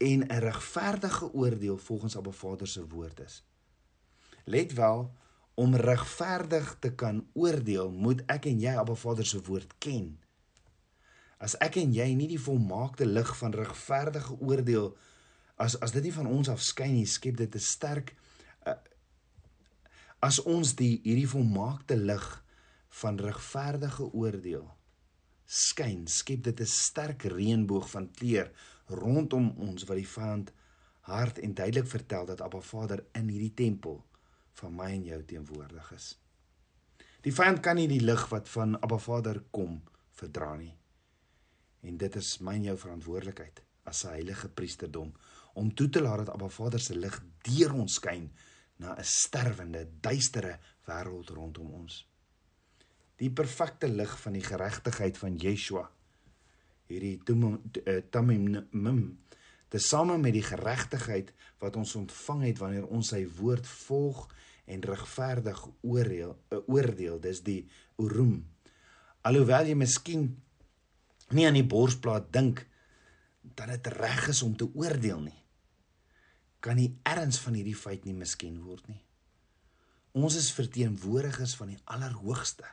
en 0.00 0.20
'n 0.26 0.38
regverdige 0.40 1.32
oordeel 1.32 1.76
volgens 1.76 2.16
Abba 2.16 2.30
Vader 2.30 2.66
se 2.66 2.88
woord 2.88 3.20
is. 3.20 3.44
Let 4.44 4.72
wel, 4.72 5.14
om 5.54 5.74
regverdig 5.74 6.76
te 6.80 6.94
kan 6.94 7.28
oordeel, 7.32 7.90
moet 7.90 8.22
ek 8.26 8.44
en 8.44 8.60
jy 8.60 8.76
Abba 8.76 8.94
Vader 8.94 9.26
se 9.26 9.42
woord 9.42 9.74
ken. 9.78 10.18
As 11.38 11.56
ek 11.58 11.76
en 11.76 11.92
jy 11.92 12.14
nie 12.14 12.28
die 12.28 12.40
volmaakte 12.40 13.06
lig 13.06 13.36
van 13.36 13.52
regverdige 13.52 14.40
oordeel 14.40 14.96
as 15.56 15.80
as 15.80 15.92
dit 15.92 16.02
nie 16.02 16.12
van 16.12 16.26
ons 16.26 16.48
af 16.48 16.62
skyn 16.62 16.94
nie, 16.94 17.06
skep 17.06 17.36
dit 17.36 17.54
'n 17.54 17.58
sterk 17.58 18.14
uh, 18.66 18.72
as 20.18 20.40
ons 20.42 20.74
die 20.74 21.00
hierdie 21.04 21.28
volmaakte 21.28 21.96
lig 21.96 22.44
van 22.88 23.18
regverdige 23.18 24.12
oordeel 24.12 24.79
skyn, 25.50 26.06
skep 26.06 26.44
dit 26.46 26.60
'n 26.60 26.66
sterk 26.66 27.22
reënboog 27.22 27.90
van 27.90 28.10
kleur 28.10 28.52
rondom 28.86 29.50
ons 29.58 29.84
wat 29.84 29.96
die 29.96 30.06
vyand 30.06 30.52
hard 31.00 31.38
en 31.38 31.54
duidelik 31.54 31.86
vertel 31.86 32.26
dat 32.26 32.40
Abba 32.40 32.60
Vader 32.60 33.04
in 33.12 33.28
hierdie 33.28 33.54
tempel 33.54 34.04
van 34.60 34.74
my 34.74 34.90
en 34.92 35.04
jou 35.04 35.22
teenwoordig 35.24 35.92
is. 35.92 36.18
Die 37.22 37.32
vyand 37.34 37.60
kan 37.60 37.76
nie 37.76 37.88
die 37.88 38.00
lig 38.00 38.28
wat 38.28 38.48
van 38.48 38.78
Abba 38.80 38.98
Vader 38.98 39.42
kom 39.50 39.82
verdra 40.10 40.56
nie. 40.56 40.76
En 41.80 41.96
dit 41.96 42.16
is 42.16 42.38
myn 42.40 42.64
jou 42.64 42.76
verantwoordelikheid 42.76 43.62
as 43.84 44.04
'n 44.04 44.08
heilige 44.08 44.48
priesterdom 44.48 45.12
om 45.54 45.74
toe 45.74 45.88
te 45.88 46.00
laat 46.00 46.18
dat 46.18 46.34
Abba 46.34 46.48
Vader 46.48 46.80
se 46.80 46.94
lig 46.94 47.22
deur 47.42 47.74
ons 47.74 47.94
skyn 47.94 48.30
na 48.76 48.94
'n 48.94 49.04
sterwende, 49.04 49.88
duistere 50.00 50.58
wêreld 50.86 51.30
rondom 51.30 51.70
ons. 51.70 52.09
Die 53.20 53.30
perfekte 53.30 53.88
lig 53.88 54.12
van 54.22 54.36
die 54.36 54.44
geregtigheid 54.44 55.18
van 55.20 55.36
Yeshua. 55.40 55.84
Hierdie 56.90 57.18
eh, 57.84 58.00
tamim 58.10 59.18
tesame 59.70 60.16
met 60.18 60.34
die 60.34 60.44
geregtigheid 60.44 61.30
wat 61.62 61.76
ons 61.78 61.94
ontvang 62.00 62.46
het 62.48 62.58
wanneer 62.58 62.88
ons 62.88 63.12
sy 63.12 63.22
woord 63.38 63.68
volg 63.86 64.24
en 64.66 64.82
regverdig 64.82 65.60
oordeel 65.86 66.34
eh, 66.50 66.64
oordeel. 66.66 67.20
Dis 67.22 67.44
die 67.46 67.62
urum 68.00 68.40
alhoewel 69.26 69.68
jy 69.68 69.76
miskien 69.76 70.30
nie 71.36 71.46
aan 71.46 71.58
die 71.58 71.66
borsplaat 71.66 72.30
dink 72.32 72.64
dat 73.54 73.68
dit 73.68 73.92
reg 74.00 74.30
is 74.32 74.40
om 74.42 74.56
te 74.56 74.68
oordeel 74.74 75.20
nie 75.28 75.36
kan 76.60 76.76
nie 76.76 76.90
erns 77.08 77.40
van 77.40 77.56
hierdie 77.56 77.76
feit 77.76 78.04
nie 78.04 78.12
misken 78.12 78.58
word 78.66 78.84
nie. 78.90 79.00
Ons 80.12 80.36
is 80.36 80.50
verteenwoordigers 80.52 81.54
van 81.56 81.70
die 81.72 81.78
allerhoogste 81.88 82.68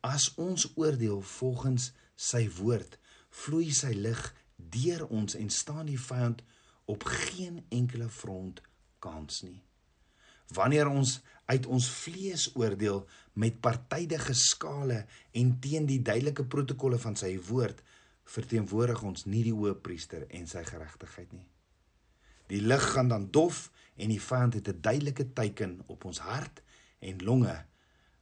as 0.00 0.34
ons 0.36 0.66
oordeel 0.76 1.20
volgens 1.20 1.92
sy 2.16 2.48
woord 2.58 2.98
vloei 3.30 3.70
sy 3.74 3.92
lig 3.94 4.20
deur 4.56 5.06
ons 5.14 5.36
en 5.38 5.50
staan 5.50 5.86
die 5.86 6.00
vyand 6.00 6.42
op 6.88 7.04
geen 7.04 7.62
enkele 7.74 8.08
front 8.08 8.62
kans 9.04 9.42
nie. 9.44 9.60
Wanneer 10.54 10.88
ons 10.88 11.18
uit 11.48 11.66
ons 11.66 11.88
vlees 12.02 12.48
oordeel 12.56 13.02
met 13.32 13.60
partydige 13.60 14.34
skale 14.34 15.02
en 15.36 15.54
teen 15.60 15.86
die 15.88 16.00
duidelike 16.02 16.46
protokolle 16.48 16.98
van 17.00 17.16
sy 17.16 17.34
woord, 17.50 17.82
verteenwoordig 18.28 19.02
ons 19.04 19.26
nie 19.28 19.44
die 19.46 19.54
hoëpriester 19.56 20.26
en 20.36 20.48
sy 20.48 20.64
geregtigheid 20.64 21.32
nie. 21.32 21.46
Die 22.48 22.60
lig 22.64 22.84
gaan 22.94 23.12
dan 23.12 23.28
dof 23.32 23.68
en 23.96 24.12
die 24.12 24.20
vyand 24.20 24.56
het 24.56 24.68
'n 24.68 24.80
duidelike 24.80 25.32
teken 25.36 25.82
op 25.86 26.04
ons 26.04 26.18
hart 26.18 26.62
en 27.00 27.24
longe 27.24 27.56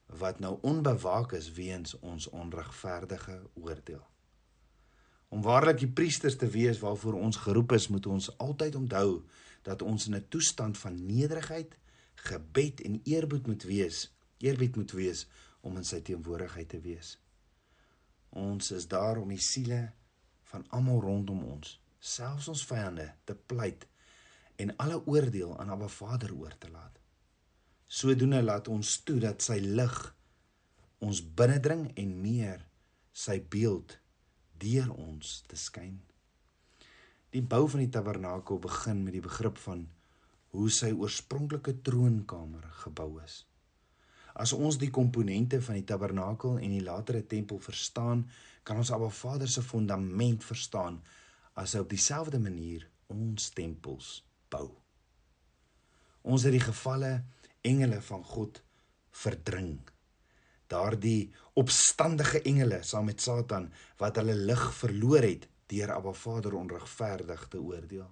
wat 0.07 0.39
nou 0.39 0.59
onbewaak 0.63 1.33
is 1.33 1.53
weens 1.53 1.99
ons 1.99 2.29
onregverdige 2.29 3.43
oordeel. 3.55 4.07
Om 5.29 5.43
waarlik 5.43 5.79
die 5.79 5.91
priesters 5.91 6.37
te 6.37 6.47
wees 6.49 6.79
waarvoor 6.79 7.15
ons 7.15 7.37
geroep 7.37 7.73
is, 7.73 7.89
moet 7.89 8.07
ons 8.07 8.31
altyd 8.39 8.75
onthou 8.75 9.25
dat 9.63 9.83
ons 9.83 10.07
in 10.07 10.15
'n 10.15 10.29
toestand 10.29 10.79
van 10.79 11.07
nederigheid, 11.07 11.77
gebed 12.15 12.81
en 12.81 13.01
eerbied 13.05 13.47
moet 13.47 13.63
wees, 13.63 14.15
eerbied 14.39 14.77
moet 14.77 14.93
wees 14.93 15.27
om 15.61 15.77
in 15.77 15.85
sy 15.85 16.01
teenwoordigheid 16.01 16.69
te 16.69 16.81
wees. 16.81 17.19
Ons 18.31 18.71
is 18.71 18.89
daar 18.89 19.17
om 19.17 19.29
die 19.29 19.41
siele 19.41 19.93
van 20.43 20.65
almal 20.69 21.01
rondom 21.01 21.43
ons, 21.45 21.81
selfs 21.99 22.49
ons 22.49 22.65
vyande, 22.67 23.15
te 23.25 23.35
pleit 23.35 23.87
en 24.57 24.77
alle 24.77 25.07
oordeel 25.07 25.59
aan 25.61 25.71
Abba 25.71 25.89
Vader 25.89 26.35
oor 26.35 26.59
te 26.59 26.71
laat. 26.71 27.06
Sodoende 27.87 28.43
laat 28.43 28.69
ons 28.69 28.97
toe 29.07 29.19
dat 29.23 29.45
sy 29.45 29.61
lig 29.63 29.97
ons 30.99 31.21
binnendring 31.39 31.87
en 31.95 32.15
meer 32.23 32.65
sy 33.17 33.39
beeld 33.53 33.99
deur 34.59 34.91
ons 34.97 35.43
te 35.47 35.59
skyn. 35.61 36.01
Die 37.31 37.45
bou 37.45 37.67
van 37.69 37.85
die 37.85 37.93
tabernakel 37.93 38.59
begin 38.63 39.05
met 39.05 39.15
die 39.15 39.25
begrip 39.25 39.61
van 39.63 39.85
hoe 40.57 40.71
sy 40.73 40.91
oorspronklike 40.97 41.77
troonkamer 41.87 42.65
gebou 42.83 43.19
is. 43.23 43.45
As 44.37 44.53
ons 44.57 44.79
die 44.81 44.91
komponente 44.93 45.61
van 45.65 45.79
die 45.79 45.87
tabernakel 45.89 46.59
en 46.59 46.73
die 46.75 46.85
latere 46.85 47.23
tempel 47.29 47.61
verstaan, 47.63 48.27
kan 48.65 48.81
ons 48.81 48.91
Abba 48.93 49.09
Vader 49.13 49.49
se 49.49 49.63
fondament 49.65 50.45
verstaan 50.45 50.99
as 51.57 51.73
hy 51.77 51.85
op 51.85 51.93
dieselfde 51.93 52.41
manier 52.43 52.85
ons 53.13 53.51
tempels 53.57 54.19
bou. 54.53 54.69
Ons 56.27 56.45
het 56.45 56.57
die 56.57 56.65
gevalle 56.65 57.13
engele 57.67 58.01
van 58.09 58.25
God 58.25 58.63
verdring 59.11 59.77
daardie 60.71 61.33
opstandige 61.55 62.43
engele 62.43 62.83
saam 62.83 63.07
met 63.11 63.23
Satan 63.23 63.71
wat 64.01 64.19
hulle 64.21 64.35
lig 64.35 64.65
verloor 64.81 65.27
het 65.27 65.47
deur 65.71 65.93
Abba 65.95 66.13
Vader 66.15 66.55
onregverdig 66.55 67.49
te 67.51 67.59
oordeel. 67.59 68.11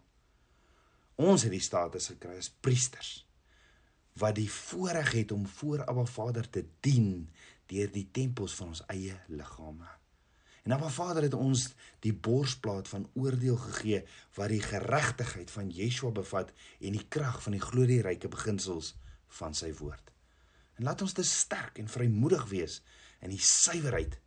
Ons 1.14 1.46
het 1.46 1.54
die 1.54 1.62
status 1.62 2.10
gekry 2.14 2.38
as 2.38 2.50
priesters 2.50 3.20
wat 4.18 4.36
die 4.38 4.50
voorreg 4.50 5.10
het 5.12 5.32
om 5.34 5.46
voor 5.58 5.82
Abba 5.90 6.04
Vader 6.06 6.46
te 6.50 6.62
dien 6.86 7.28
deur 7.70 7.90
die 7.90 8.06
tempels 8.14 8.54
van 8.54 8.70
ons 8.74 8.82
eie 8.92 9.16
liggame. 9.26 9.88
En 10.64 10.72
Abba 10.72 10.88
Vader 10.88 11.26
het 11.26 11.34
ons 11.34 11.66
die 12.06 12.14
borsplaat 12.14 12.88
van 12.88 13.08
oordeel 13.18 13.56
gegee 13.58 14.04
wat 14.38 14.52
die 14.54 14.62
geregtigheid 14.62 15.50
van 15.50 15.72
Yeshua 15.74 16.14
bevat 16.14 16.54
en 16.80 16.94
die 16.94 17.06
krag 17.08 17.42
van 17.42 17.58
die 17.58 17.64
glorieryke 17.64 18.30
beginsels 18.30 18.94
van 19.28 19.54
sy 19.54 19.72
woord. 19.78 20.12
En 20.78 20.84
laat 20.84 21.02
ons 21.02 21.12
te 21.12 21.24
sterk 21.26 21.78
en 21.78 21.90
vrymoedig 21.90 22.46
wees 22.50 22.80
in 23.22 23.30
die 23.30 23.42
suiwerheid 23.42 24.18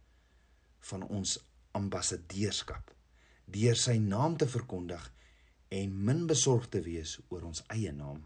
van 0.89 1.03
ons 1.07 1.37
ambassadeurskap 1.77 2.93
deur 3.57 3.79
sy 3.79 3.97
naam 4.03 4.37
te 4.39 4.47
verkondig 4.47 5.03
en 5.77 5.97
min 6.09 6.25
besorgd 6.27 6.71
te 6.75 6.81
wees 6.83 7.17
oor 7.29 7.45
ons 7.47 7.63
eie 7.75 7.91
naam. 7.95 8.23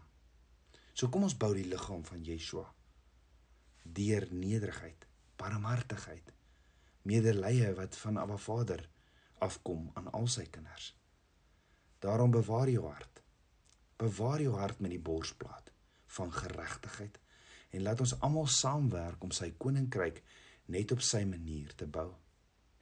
So 0.94 1.08
kom 1.08 1.26
ons 1.26 1.36
bou 1.38 1.52
die 1.54 1.66
liggaam 1.66 2.04
van 2.06 2.22
Yeshua 2.26 2.68
deur 3.82 4.28
nederigheid, 4.30 5.08
barmhartigheid, 5.36 6.28
medelee 7.02 7.72
wat 7.74 7.96
van 7.98 8.20
Abba 8.22 8.36
Vader 8.38 8.84
afkom 9.42 9.88
aan 9.98 10.06
al 10.14 10.28
sy 10.30 10.44
kinders. 10.46 10.92
Daarom 11.98 12.30
bewaar 12.30 12.70
jou 12.70 12.86
hart. 12.86 13.22
Bewaar 13.98 14.42
jou 14.42 14.54
hart 14.54 14.78
met 14.78 14.94
die 14.94 15.02
borsplaat 15.02 15.71
van 16.16 16.32
geregtigheid 16.32 17.18
en 17.72 17.82
laat 17.82 18.00
ons 18.04 18.14
almal 18.20 18.48
saamwerk 18.52 19.22
om 19.24 19.32
sy 19.32 19.52
koninkryk 19.58 20.20
net 20.72 20.92
op 20.92 21.00
sy 21.04 21.22
manier 21.28 21.72
te 21.76 21.86
bou. 21.88 22.10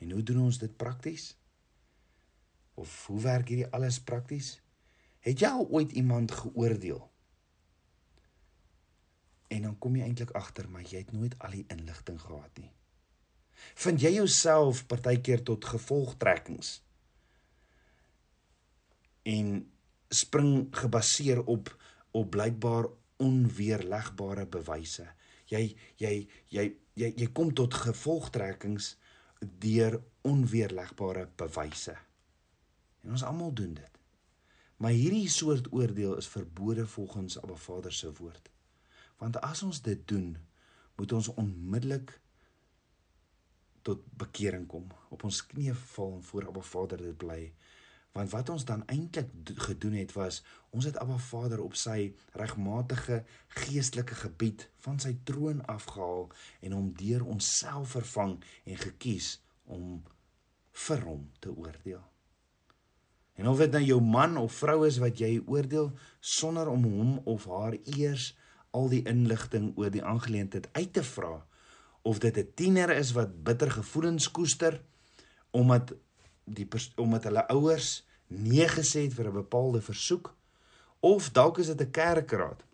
En 0.00 0.10
hoe 0.16 0.22
doen 0.26 0.42
ons 0.48 0.58
dit 0.58 0.72
prakties? 0.76 1.30
Of 2.80 3.06
hoe 3.06 3.20
werk 3.22 3.52
hierdie 3.52 3.70
alles 3.76 4.00
prakties? 4.02 4.56
Het 5.20 5.44
jy 5.44 5.52
al 5.52 5.68
ooit 5.68 5.92
iemand 5.92 6.32
geoordeel? 6.32 7.02
En 9.50 9.66
dan 9.66 9.78
kom 9.78 9.96
jy 9.98 10.06
eintlik 10.06 10.34
agter 10.38 10.68
maar 10.70 10.86
jy 10.86 11.04
het 11.04 11.12
nooit 11.12 11.36
al 11.38 11.54
die 11.58 11.66
inligting 11.68 12.20
gehad 12.22 12.62
nie. 12.62 12.70
Vind 13.76 14.00
jy 14.00 14.14
jouself 14.16 14.86
partykeer 14.88 15.42
tot 15.44 15.66
gevolgtrekkings? 15.68 16.78
En 19.28 19.60
spring 20.10 20.70
gebaseer 20.74 21.44
op 21.44 21.70
op 22.10 22.30
blykbaar 22.34 22.88
onweerlegbare 23.20 24.46
bewyse. 24.50 25.06
Jy 25.50 25.64
jy 26.00 26.14
jy 26.54 26.66
jy 26.98 27.12
jy 27.16 27.28
kom 27.36 27.52
tot 27.54 27.74
gevolgtrekkings 27.74 28.94
deur 29.40 29.98
onweerlegbare 30.28 31.26
bewyse. 31.40 31.96
En 33.04 33.16
ons 33.16 33.24
almal 33.24 33.54
doen 33.56 33.74
dit. 33.74 34.00
Maar 34.80 34.96
hierdie 34.96 35.28
soort 35.28 35.68
oordeel 35.72 36.16
is 36.16 36.28
verbode 36.28 36.86
volgens 36.86 37.38
Abba 37.40 37.56
Vader 37.56 37.92
se 37.92 38.12
woord. 38.16 38.48
Want 39.20 39.36
as 39.44 39.62
ons 39.62 39.82
dit 39.84 40.08
doen, 40.08 40.36
moet 40.96 41.12
ons 41.12 41.28
onmiddellik 41.34 42.14
tot 43.84 44.04
bekering 44.20 44.66
kom, 44.68 44.88
op 45.08 45.24
ons 45.24 45.42
knieë 45.52 45.74
val 45.94 46.14
en 46.16 46.24
voor 46.24 46.48
Abba 46.48 46.64
Vader 46.64 47.04
dit 47.04 47.16
bly 47.16 47.42
Want 48.12 48.30
wat 48.30 48.48
ons 48.48 48.64
dan 48.64 48.82
eintlik 48.86 49.30
gedoen 49.54 49.92
het 49.92 50.12
was 50.12 50.42
ons 50.70 50.84
het 50.84 50.98
Abba 50.98 51.16
Vader 51.16 51.62
op 51.62 51.74
sy 51.78 52.12
regmatige 52.32 53.22
geestelike 53.62 54.14
gebied 54.14 54.68
van 54.86 54.98
sy 54.98 55.16
troon 55.24 55.62
afgehaal 55.66 56.28
en 56.60 56.74
hom 56.74 56.92
deur 56.98 57.24
onsself 57.26 57.94
vervang 57.96 58.38
en 58.64 58.76
gekies 58.76 59.36
om 59.64 60.02
vir 60.86 61.04
hom 61.06 61.30
te 61.38 61.54
oordeel. 61.54 62.02
En 63.40 63.48
of 63.48 63.58
dit 63.58 63.72
nou 63.72 63.82
jou 63.82 64.00
man 64.04 64.36
of 64.36 64.52
vrou 64.52 64.84
is 64.86 64.98
wat 65.00 65.18
jy 65.22 65.38
oordeel 65.46 65.92
sonder 66.20 66.68
om 66.68 66.84
hom 66.84 67.18
of 67.24 67.46
haar 67.48 67.78
eers 67.96 68.34
al 68.76 68.90
die 68.92 69.02
inligting 69.08 69.72
oor 69.78 69.90
die 69.90 70.04
aangeleentheid 70.04 70.68
uit 70.72 70.92
te 70.92 71.02
vra 71.06 71.46
of 72.02 72.18
dit 72.18 72.36
'n 72.36 72.52
tiener 72.54 72.90
is 72.90 73.12
wat 73.12 73.42
bitter 73.44 73.70
gevoelens 73.70 74.30
koester 74.30 74.82
omdat 75.50 75.94
die 76.54 76.68
omdat 76.96 77.24
hulle 77.28 77.46
ouers 77.48 77.90
nee 78.26 78.68
gesê 78.68 79.06
het 79.06 79.14
vir 79.14 79.28
'n 79.28 79.42
bepaalde 79.42 79.80
versoek 79.82 80.36
of 81.00 81.30
dalk 81.30 81.58
is 81.58 81.66
dit 81.66 81.80
'n 81.80 81.90
kerkraad 81.90 82.64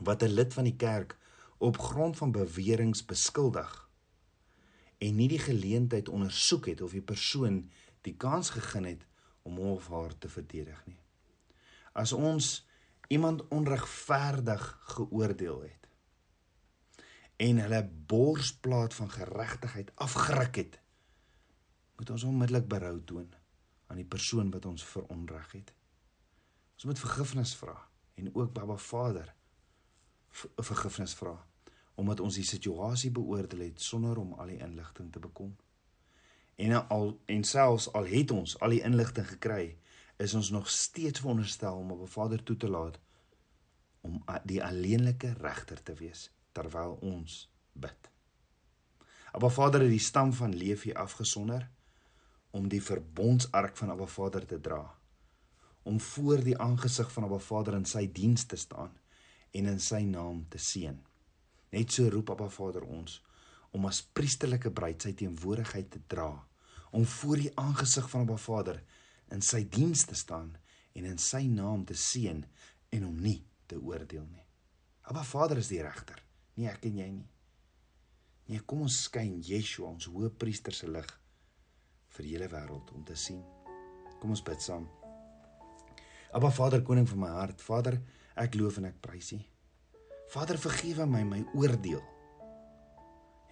wat 0.00 0.22
'n 0.22 0.34
lid 0.38 0.52
van 0.54 0.64
die 0.64 0.76
kerk 0.76 1.18
op 1.58 1.78
grond 1.78 2.16
van 2.16 2.32
beweringe 2.32 3.04
beskuldig 3.06 3.88
en 4.98 5.16
nie 5.16 5.28
die 5.28 5.38
geleentheid 5.38 6.08
ondersoek 6.08 6.66
het 6.66 6.80
of 6.80 6.92
die 6.92 7.02
persoon 7.02 7.70
die 8.00 8.16
kans 8.16 8.50
gegee 8.50 8.86
het 8.86 9.06
om 9.42 9.56
hom 9.56 9.76
of 9.76 9.88
haar 9.88 10.18
te 10.18 10.28
verdedig 10.28 10.86
nie. 10.86 11.00
As 11.92 12.12
ons 12.12 12.66
iemand 13.08 13.48
onregverdig 13.48 14.78
geoordeel 14.96 15.60
het 15.62 15.88
en 17.36 17.58
hulle 17.58 17.82
borsplaat 18.06 18.94
van 18.94 19.10
geregtigheid 19.10 19.92
afgeruk 19.94 20.56
het 20.56 20.78
moet 21.96 22.10
ons 22.10 22.22
onmiddellik 22.22 22.68
berou 22.68 22.98
toon 23.04 23.30
aan 23.86 24.00
die 24.00 24.08
persoon 24.08 24.50
wat 24.50 24.66
ons 24.66 24.84
veronreg 24.84 25.52
het. 25.52 25.74
Ons 26.74 26.84
moet 26.84 26.98
vergifnis 26.98 27.54
vra 27.56 27.76
en 28.14 28.34
ook 28.34 28.52
Baba 28.52 28.76
Vader 28.76 29.34
vergifnis 30.56 31.14
vra 31.14 31.36
omdat 31.94 32.20
ons 32.20 32.34
die 32.34 32.46
situasie 32.46 33.12
beoordeel 33.14 33.68
het 33.68 33.80
sonder 33.80 34.18
om 34.18 34.32
al 34.42 34.50
die 34.50 34.58
inligting 34.58 35.12
te 35.14 35.20
bekom. 35.22 35.52
En 36.58 36.74
al 36.90 37.12
en 37.30 37.44
selfs 37.46 37.86
al 37.94 38.08
het 38.10 38.32
ons 38.34 38.56
al 38.58 38.74
die 38.74 38.82
inligting 38.82 39.28
gekry, 39.28 39.76
is 40.18 40.34
ons 40.34 40.50
nog 40.50 40.66
steeds 40.70 41.22
veronderstel 41.22 41.78
om 41.78 41.92
op 41.94 42.00
'n 42.02 42.10
Vader 42.10 42.42
toe 42.42 42.56
te 42.56 42.68
laat 42.68 42.98
om 44.00 44.24
die 44.44 44.62
alleenlike 44.64 45.32
regter 45.32 45.82
te 45.82 45.94
wees 45.94 46.30
terwyl 46.52 46.98
ons 47.00 47.50
bid. 47.72 48.10
Abba 49.32 49.48
Vader 49.48 49.80
het 49.80 49.90
die 49.90 49.98
stam 49.98 50.32
van 50.32 50.54
Lewi 50.54 50.92
afgesonder 50.92 51.70
om 52.54 52.68
die 52.70 52.82
verbondsark 52.82 53.74
van 53.80 53.90
Abba 53.90 54.06
Vader 54.06 54.44
te 54.46 54.60
dra, 54.62 54.82
om 55.82 55.98
voor 56.00 56.42
die 56.46 56.54
aangesig 56.58 57.10
van 57.12 57.26
Abba 57.26 57.40
Vader 57.42 57.74
in 57.80 57.86
sy 57.88 58.04
diens 58.14 58.46
te 58.46 58.56
staan 58.56 58.92
en 59.58 59.70
in 59.72 59.80
sy 59.82 60.04
naam 60.06 60.44
te 60.50 60.60
seën. 60.62 61.00
Net 61.74 61.96
so 61.96 62.06
roep 62.14 62.30
Abba 62.30 62.46
Vader 62.54 62.86
ons 62.86 63.18
om 63.74 63.88
as 63.90 64.04
priesterlike 64.14 64.70
bruid 64.70 65.02
sy 65.02 65.16
teenwoordigheid 65.18 65.88
te 65.90 66.02
dra, 66.06 66.30
om 66.94 67.02
voor 67.16 67.42
die 67.42 67.50
aangesig 67.58 68.06
van 68.12 68.22
Abba 68.22 68.38
Vader 68.38 68.78
in 69.34 69.42
sy 69.42 69.64
diens 69.66 70.06
te 70.06 70.14
staan 70.14 70.52
en 70.94 71.10
in 71.10 71.18
sy 71.18 71.42
naam 71.50 71.82
te 71.88 71.98
seën 71.98 72.44
en 72.94 73.08
hom 73.08 73.18
nie 73.18 73.40
te 73.66 73.80
oordeel 73.82 74.28
nie. 74.30 74.46
Abba 75.10 75.26
Vader 75.26 75.58
is 75.58 75.72
die 75.74 75.82
regter, 75.82 76.22
nie 76.54 76.70
ek 76.70 76.86
en 76.86 77.02
jy 77.02 77.10
nie. 77.18 77.28
Nee, 78.46 78.62
kom 78.62 78.86
ons 78.86 79.02
skyn 79.08 79.40
Yeshua 79.42 79.90
ons 79.90 80.06
hoëpriester 80.12 80.76
se 80.76 80.86
lig 80.86 81.10
vir 82.14 82.26
die 82.26 82.34
hele 82.36 82.48
wêreld 82.52 82.92
om 82.94 83.04
te 83.06 83.16
sien. 83.18 83.42
Kom 84.20 84.34
ons 84.34 84.44
bid 84.44 84.62
saam. 84.62 84.86
Abba 86.34 86.50
Vader, 86.50 86.82
koning 86.82 87.06
van 87.08 87.20
my 87.22 87.30
hart, 87.36 87.62
Vader, 87.62 87.98
ek 88.40 88.56
loof 88.58 88.80
en 88.80 88.88
ek 88.88 88.98
prys 89.02 89.34
U. 89.36 89.40
Vader, 90.34 90.58
vergewe 90.58 91.06
my 91.06 91.22
my 91.28 91.44
oordeel 91.54 92.02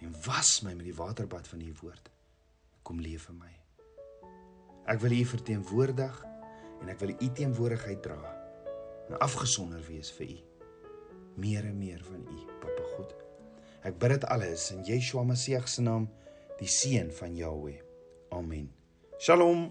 en 0.03 0.15
was 0.25 0.57
my 0.65 0.73
met 0.75 0.89
die 0.89 0.95
waterbad 0.95 1.47
van 1.47 1.61
U 1.63 1.73
woord. 1.81 2.09
Kom 2.83 2.99
leef 2.99 3.29
vir 3.29 3.37
my. 3.39 3.51
Ek 4.91 4.99
wil 4.99 5.15
U 5.15 5.21
verteenwoordig 5.31 6.17
en 6.81 6.91
ek 6.91 6.99
wil 6.99 7.13
U 7.15 7.29
teenwoordigheid 7.37 8.01
dra 8.03 8.33
en 9.07 9.15
afgesonder 9.23 9.83
wees 9.87 10.11
vir 10.17 10.33
U. 10.33 10.37
Meer 11.39 11.69
en 11.69 11.79
meer 11.79 12.03
van 12.03 12.19
U, 12.19 12.41
Papa 12.59 12.89
God. 12.97 13.15
Ek 13.87 13.95
bid 13.99 14.17
dit 14.17 14.27
alles 14.31 14.67
in 14.75 14.83
Yeshua 14.87 15.23
Messie 15.27 15.59
se 15.67 15.81
naam, 15.81 16.09
die 16.59 16.69
seun 16.69 17.11
van 17.15 17.35
Jahweh. 17.35 17.79
Amen. 18.33 18.67
Shalom. 19.19 19.69